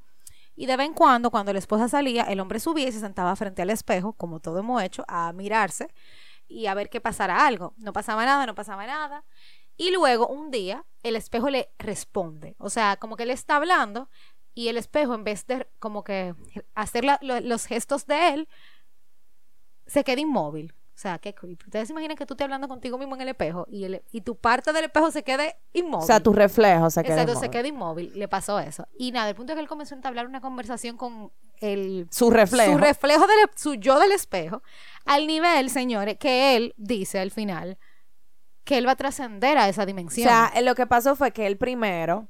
Y 0.57 0.67
de 0.67 0.77
vez 0.77 0.87
en 0.87 0.93
cuando, 0.93 1.31
cuando 1.31 1.51
la 1.53 1.59
esposa 1.59 1.89
salía, 1.89 2.23
el 2.23 2.39
hombre 2.39 2.59
subía 2.61 2.87
y 2.87 2.91
se 2.91 2.99
sentaba 3.01 3.35
frente 3.35 3.61
al 3.61 3.69
espejo, 3.69 4.13
como 4.13 4.39
todo 4.39 4.59
hemos 4.59 4.81
hecho, 4.83 5.03
a 5.07 5.33
mirarse 5.33 5.89
y 6.47 6.67
a 6.67 6.73
ver 6.75 6.89
que 6.89 7.01
pasara 7.01 7.45
algo. 7.45 7.73
No 7.77 7.91
pasaba 7.93 8.25
nada, 8.25 8.45
no 8.45 8.55
pasaba 8.55 8.85
nada. 8.87 9.23
Y 9.77 9.91
luego, 9.91 10.27
un 10.27 10.51
día, 10.51 10.85
el 11.03 11.15
espejo 11.15 11.49
le 11.49 11.69
responde. 11.77 12.55
O 12.59 12.69
sea, 12.69 12.97
como 12.97 13.15
que 13.17 13.23
él 13.23 13.31
está 13.31 13.57
hablando 13.57 14.09
y 14.53 14.69
el 14.69 14.77
espejo, 14.77 15.13
en 15.15 15.23
vez 15.23 15.45
de 15.47 15.67
como 15.79 16.03
que 16.03 16.33
hacer 16.75 17.03
la- 17.03 17.19
lo- 17.21 17.41
los 17.41 17.65
gestos 17.65 18.05
de 18.07 18.29
él, 18.33 18.49
se 19.85 20.03
queda 20.03 20.21
inmóvil. 20.21 20.73
O 20.95 20.97
sea, 20.97 21.19
qué 21.19 21.35
creepy. 21.35 21.65
Ustedes 21.65 21.87
se 21.89 21.93
imaginan 21.93 22.15
que 22.15 22.25
tú 22.25 22.35
estés 22.35 22.45
hablando 22.45 22.69
contigo 22.69 22.97
mismo 22.97 23.15
en 23.15 23.21
el 23.21 23.27
espejo 23.27 23.65
y, 23.69 23.83
el- 23.83 24.01
y 24.13 24.21
tu 24.21 24.37
parte 24.37 24.71
del 24.71 24.85
espejo 24.85 25.11
se 25.11 25.23
quede 25.23 25.57
inmóvil. 25.73 26.03
O 26.03 26.07
sea, 26.07 26.21
tu 26.21 26.31
reflejo 26.31 26.89
se 26.89 27.03
queda 27.03 27.15
Exacto, 27.23 27.33
se 27.33 27.37
inmóvil. 27.47 27.51
queda 27.51 27.67
inmóvil. 27.67 28.11
Le 28.15 28.27
pasó 28.29 28.59
eso. 28.59 28.87
Y 28.97 29.11
nada, 29.11 29.27
el 29.29 29.35
punto 29.35 29.51
es 29.51 29.57
que 29.57 29.61
él 29.61 29.67
comenzó 29.67 29.93
a 29.93 29.97
entablar 29.97 30.25
una 30.25 30.39
conversación 30.39 30.95
con 30.95 31.33
el 31.59 32.07
Su 32.11 32.31
reflejo. 32.31 32.71
su 32.71 32.77
reflejo 32.77 33.27
del 33.27 33.37
su 33.57 33.73
yo 33.75 33.99
del 33.99 34.13
espejo, 34.13 34.63
al 35.03 35.27
nivel, 35.27 35.69
señores, 35.69 36.17
que 36.17 36.55
él 36.55 36.73
dice 36.77 37.19
al 37.19 37.31
final 37.31 37.77
que 38.65 38.77
él 38.77 38.87
va 38.87 38.91
a 38.91 38.95
trascender 38.97 39.57
a 39.57 39.69
esa 39.69 39.83
O 39.83 39.85
dimensión. 39.85 40.27
sea, 40.27 40.51
eh, 40.55 40.61
lo 40.61 40.75
que 40.75 40.85
pasó 40.87 41.15
fue 41.15 41.31
que 41.31 41.47
él 41.47 41.57
primero 41.57 42.27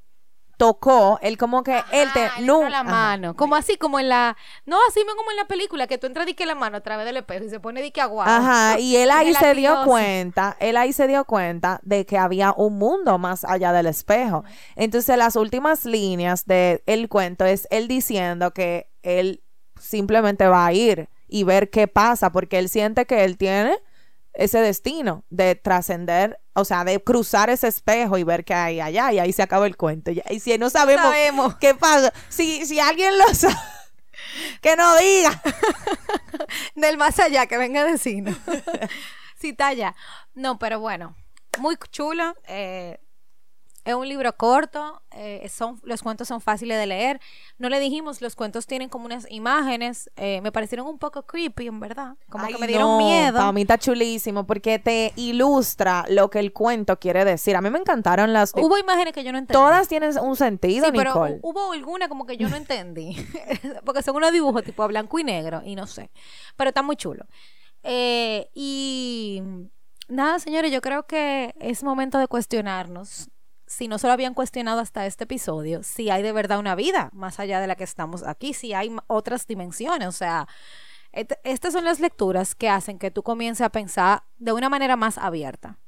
tocó, 0.57 1.19
él 1.21 1.37
como 1.37 1.63
que 1.63 1.83
él 1.91 2.09
te 2.13 2.23
él 2.25 2.31
entró 2.37 2.69
la 2.69 2.79
ajá. 2.79 2.89
mano, 2.89 3.35
como 3.35 3.55
así, 3.55 3.75
como 3.77 3.99
en 3.99 4.07
la, 4.07 4.37
no 4.65 4.77
así 4.87 4.99
mismo 5.01 5.15
como 5.17 5.31
en 5.31 5.37
la 5.37 5.45
película, 5.47 5.85
que 5.87 5.97
tú 5.97 6.07
entras 6.07 6.25
dique 6.25 6.45
la 6.45 6.55
mano 6.55 6.77
a 6.77 6.81
través 6.81 7.05
del 7.05 7.17
espejo 7.17 7.43
y 7.43 7.49
se 7.49 7.59
pone 7.59 7.81
dique 7.81 7.99
agua. 7.99 8.23
Ajá, 8.25 8.79
y 8.79 8.95
él 8.95 9.11
ahí 9.11 9.33
se 9.33 9.53
dio 9.53 9.83
cuenta, 9.83 10.55
él 10.61 10.77
ahí 10.77 10.93
se 10.93 11.07
dio 11.07 11.25
cuenta 11.25 11.79
de 11.83 12.05
que 12.05 12.17
había 12.17 12.53
un 12.55 12.77
mundo 12.77 13.17
más 13.17 13.43
allá 13.43 13.73
del 13.73 13.87
espejo. 13.87 14.45
Entonces, 14.77 15.17
las 15.17 15.35
últimas 15.35 15.83
líneas 15.85 16.45
del 16.45 16.81
el 16.85 17.09
cuento 17.09 17.43
es 17.43 17.67
él 17.69 17.89
diciendo 17.89 18.51
que 18.51 18.89
él 19.03 19.43
simplemente 19.77 20.47
va 20.47 20.65
a 20.67 20.71
ir 20.73 21.09
y 21.27 21.43
ver 21.43 21.69
qué 21.69 21.87
pasa, 21.87 22.31
porque 22.31 22.59
él 22.59 22.69
siente 22.69 23.05
que 23.05 23.25
él 23.25 23.37
tiene 23.37 23.77
ese 24.35 24.59
destino 24.59 25.23
de 25.29 25.55
trascender, 25.55 26.39
o 26.53 26.65
sea, 26.65 26.83
de 26.83 27.01
cruzar 27.03 27.49
ese 27.49 27.67
espejo 27.67 28.17
y 28.17 28.23
ver 28.23 28.43
qué 28.45 28.53
hay 28.53 28.79
allá, 28.81 29.11
y 29.13 29.19
ahí 29.19 29.33
se 29.33 29.41
acaba 29.43 29.65
el 29.67 29.77
cuento. 29.77 30.11
Y 30.11 30.39
si 30.39 30.57
no 30.57 30.69
sabemos, 30.69 31.05
sabemos. 31.05 31.55
qué 31.55 31.73
pasa, 31.75 32.13
si, 32.29 32.65
si 32.65 32.79
alguien 32.79 33.17
lo 33.17 33.33
sabe, 33.33 33.55
que 34.61 34.75
no 34.75 34.95
diga. 34.97 35.41
Del 36.75 36.97
más 36.97 37.19
allá, 37.19 37.45
que 37.47 37.57
venga 37.57 37.81
a 37.81 37.85
decirnos. 37.85 38.37
si 39.39 39.49
está 39.49 39.67
allá. 39.67 39.95
No, 40.33 40.59
pero 40.59 40.79
bueno, 40.79 41.15
muy 41.59 41.77
chulo. 41.91 42.35
eh, 42.47 42.99
es 43.85 43.93
un 43.93 44.09
libro 44.09 44.35
corto, 44.35 45.01
eh, 45.11 45.47
son, 45.47 45.79
los 45.83 46.01
cuentos 46.01 46.27
son 46.27 46.41
fáciles 46.41 46.77
de 46.77 46.87
leer. 46.87 47.21
No 47.59 47.69
le 47.69 47.79
dijimos, 47.79 48.19
los 48.19 48.35
cuentos 48.35 48.65
tienen 48.65 48.89
como 48.89 49.05
unas 49.05 49.25
imágenes, 49.31 50.09
eh, 50.15 50.41
me 50.41 50.51
parecieron 50.51 50.87
un 50.87 50.97
poco 50.97 51.23
creepy, 51.27 51.67
en 51.67 51.79
verdad. 51.79 52.15
Como 52.29 52.47
que 52.47 52.57
me 52.57 52.65
dieron 52.67 52.87
no, 52.89 52.97
miedo. 52.97 53.37
Para 53.37 53.51
mí 53.51 53.61
está 53.61 53.77
chulísimo 53.77 54.45
porque 54.47 54.79
te 54.79 55.13
ilustra 55.15 56.03
lo 56.09 56.29
que 56.31 56.39
el 56.39 56.51
cuento 56.51 56.97
quiere 56.99 57.23
decir. 57.23 57.55
A 57.55 57.61
mí 57.61 57.69
me 57.69 57.77
encantaron 57.79 58.33
las... 58.33 58.53
Hubo 58.55 58.77
imágenes 58.77 59.13
que 59.13 59.23
yo 59.23 59.31
no 59.31 59.37
entendí. 59.37 59.53
Todas 59.53 59.87
tienen 59.87 60.17
un 60.19 60.35
sentido, 60.35 60.85
Sí, 60.87 60.91
pero 60.91 61.11
Nicole. 61.11 61.35
hu- 61.35 61.39
hubo 61.43 61.71
alguna 61.71 62.09
como 62.09 62.25
que 62.25 62.37
yo 62.37 62.49
no 62.49 62.55
entendí. 62.55 63.15
Porque 63.85 64.01
son 64.01 64.15
unos 64.15 64.31
dibujos 64.31 64.63
tipo 64.63 64.81
a 64.81 64.87
blanco 64.87 65.19
y 65.19 65.23
negro 65.23 65.61
y 65.63 65.75
no 65.75 65.85
sé. 65.85 66.09
Pero 66.55 66.69
está 66.69 66.81
muy 66.81 66.95
chulo. 66.95 67.25
Eh, 67.83 68.49
y 68.55 69.43
nada, 70.07 70.39
señores, 70.39 70.71
yo 70.71 70.81
creo 70.81 71.05
que 71.05 71.53
es 71.59 71.83
momento 71.83 72.17
de 72.17 72.27
cuestionarnos. 72.27 73.29
Si 73.67 73.87
no 73.87 73.97
se 73.97 74.07
lo 74.07 74.13
habían 74.13 74.33
cuestionado 74.33 74.79
hasta 74.79 75.05
este 75.05 75.23
episodio, 75.23 75.81
si 75.83 76.09
hay 76.09 76.21
de 76.21 76.31
verdad 76.31 76.59
una 76.59 76.75
vida 76.75 77.09
más 77.13 77.39
allá 77.39 77.59
de 77.59 77.67
la 77.67 77.75
que 77.75 77.83
estamos 77.83 78.23
aquí, 78.23 78.53
si 78.53 78.73
hay 78.73 78.95
otras 79.07 79.47
dimensiones. 79.47 80.07
O 80.07 80.11
sea, 80.11 80.47
et- 81.11 81.39
estas 81.43 81.73
son 81.73 81.83
las 81.83 81.99
lecturas 81.99 82.53
que 82.55 82.69
hacen 82.69 82.99
que 82.99 83.09
tú 83.11 83.23
comiences 83.23 83.65
a 83.65 83.69
pensar 83.69 84.23
de 84.37 84.51
una 84.51 84.69
manera 84.69 84.95
más 84.95 85.17
abierta. 85.17 85.79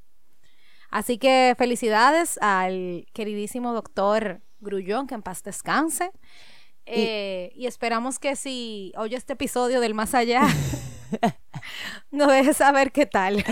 Así 0.90 1.18
que 1.18 1.54
felicidades 1.58 2.38
al 2.40 3.06
queridísimo 3.12 3.72
doctor 3.74 4.40
Grullón, 4.60 5.06
que 5.06 5.14
en 5.14 5.22
paz 5.22 5.42
descanse. 5.42 6.10
Eh, 6.86 7.52
y 7.54 7.66
esperamos 7.66 8.18
que 8.18 8.34
si 8.34 8.92
oye 8.96 9.14
este 9.16 9.34
episodio 9.34 9.80
del 9.80 9.92
más 9.94 10.14
allá, 10.14 10.40
nos 12.10 12.28
deje 12.28 12.54
saber 12.54 12.92
qué 12.92 13.06
tal. 13.06 13.44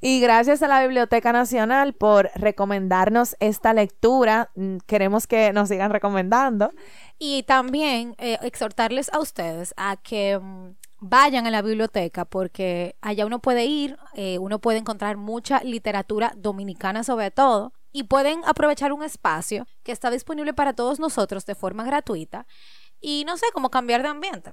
Y 0.00 0.20
gracias 0.20 0.62
a 0.62 0.68
la 0.68 0.82
Biblioteca 0.82 1.32
Nacional 1.32 1.94
por 1.94 2.30
recomendarnos 2.34 3.36
esta 3.40 3.72
lectura. 3.72 4.50
Mm, 4.54 4.78
Queremos 4.86 5.26
que 5.26 5.52
nos 5.52 5.68
sigan 5.68 5.90
recomendando. 5.90 6.72
Y 7.18 7.44
también 7.44 8.14
eh, 8.18 8.38
exhortarles 8.42 9.12
a 9.12 9.20
ustedes 9.20 9.72
a 9.76 9.96
que 9.96 10.38
mm, 10.38 10.74
vayan 11.00 11.46
a 11.46 11.50
la 11.50 11.62
biblioteca 11.62 12.24
porque 12.24 12.96
allá 13.00 13.26
uno 13.26 13.40
puede 13.40 13.64
ir, 13.64 13.98
eh, 14.14 14.38
uno 14.38 14.60
puede 14.60 14.78
encontrar 14.78 15.16
mucha 15.16 15.60
literatura 15.62 16.32
dominicana 16.36 17.04
sobre 17.04 17.30
todo 17.30 17.72
y 17.92 18.04
pueden 18.04 18.42
aprovechar 18.44 18.92
un 18.92 19.02
espacio 19.02 19.66
que 19.82 19.92
está 19.92 20.10
disponible 20.10 20.52
para 20.52 20.74
todos 20.74 21.00
nosotros 21.00 21.46
de 21.46 21.54
forma 21.54 21.84
gratuita 21.84 22.46
y 23.00 23.24
no 23.26 23.36
sé, 23.36 23.46
cómo 23.52 23.70
cambiar 23.70 24.02
de 24.02 24.08
ambiente. 24.08 24.52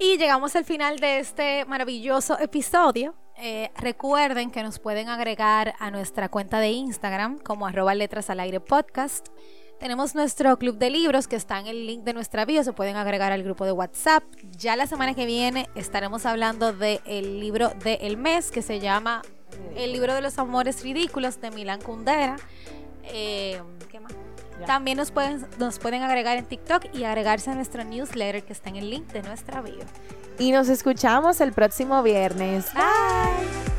Y 0.00 0.16
llegamos 0.16 0.54
al 0.54 0.64
final 0.64 1.00
de 1.00 1.18
este 1.18 1.64
maravilloso 1.64 2.38
episodio. 2.38 3.16
Eh, 3.36 3.72
recuerden 3.76 4.52
que 4.52 4.62
nos 4.62 4.78
pueden 4.78 5.08
agregar 5.08 5.74
a 5.80 5.90
nuestra 5.90 6.28
cuenta 6.28 6.60
de 6.60 6.68
Instagram 6.68 7.38
como 7.38 7.66
arroba 7.66 7.96
letras 7.96 8.30
al 8.30 8.38
aire 8.38 8.60
podcast. 8.60 9.28
Tenemos 9.80 10.14
nuestro 10.14 10.56
club 10.56 10.78
de 10.78 10.90
libros 10.90 11.26
que 11.26 11.34
está 11.34 11.58
en 11.58 11.66
el 11.66 11.84
link 11.84 12.04
de 12.04 12.12
nuestra 12.12 12.44
bio. 12.44 12.62
Se 12.62 12.72
pueden 12.72 12.94
agregar 12.94 13.32
al 13.32 13.42
grupo 13.42 13.64
de 13.64 13.72
WhatsApp. 13.72 14.22
Ya 14.56 14.76
la 14.76 14.86
semana 14.86 15.14
que 15.14 15.26
viene 15.26 15.68
estaremos 15.74 16.26
hablando 16.26 16.72
del 16.72 17.40
libro 17.40 17.70
del 17.82 18.16
mes 18.16 18.52
que 18.52 18.62
se 18.62 18.78
llama 18.78 19.22
El 19.74 19.92
libro 19.92 20.14
de 20.14 20.20
los 20.20 20.38
amores 20.38 20.84
ridículos 20.84 21.40
de 21.40 21.50
Milán 21.50 21.82
Kundera. 21.82 22.36
Eh. 23.02 23.60
Ya. 24.60 24.66
También 24.66 24.96
nos 24.96 25.10
pueden, 25.10 25.46
nos 25.58 25.78
pueden 25.78 26.02
agregar 26.02 26.36
en 26.36 26.44
TikTok 26.44 26.94
y 26.94 27.04
agregarse 27.04 27.50
a 27.50 27.54
nuestro 27.54 27.84
newsletter 27.84 28.42
que 28.42 28.52
está 28.52 28.70
en 28.70 28.76
el 28.76 28.90
link 28.90 29.06
de 29.12 29.22
nuestra 29.22 29.60
bio. 29.60 29.84
Y 30.38 30.52
nos 30.52 30.68
escuchamos 30.68 31.40
el 31.40 31.52
próximo 31.52 32.02
viernes. 32.02 32.72
Bye. 32.74 33.77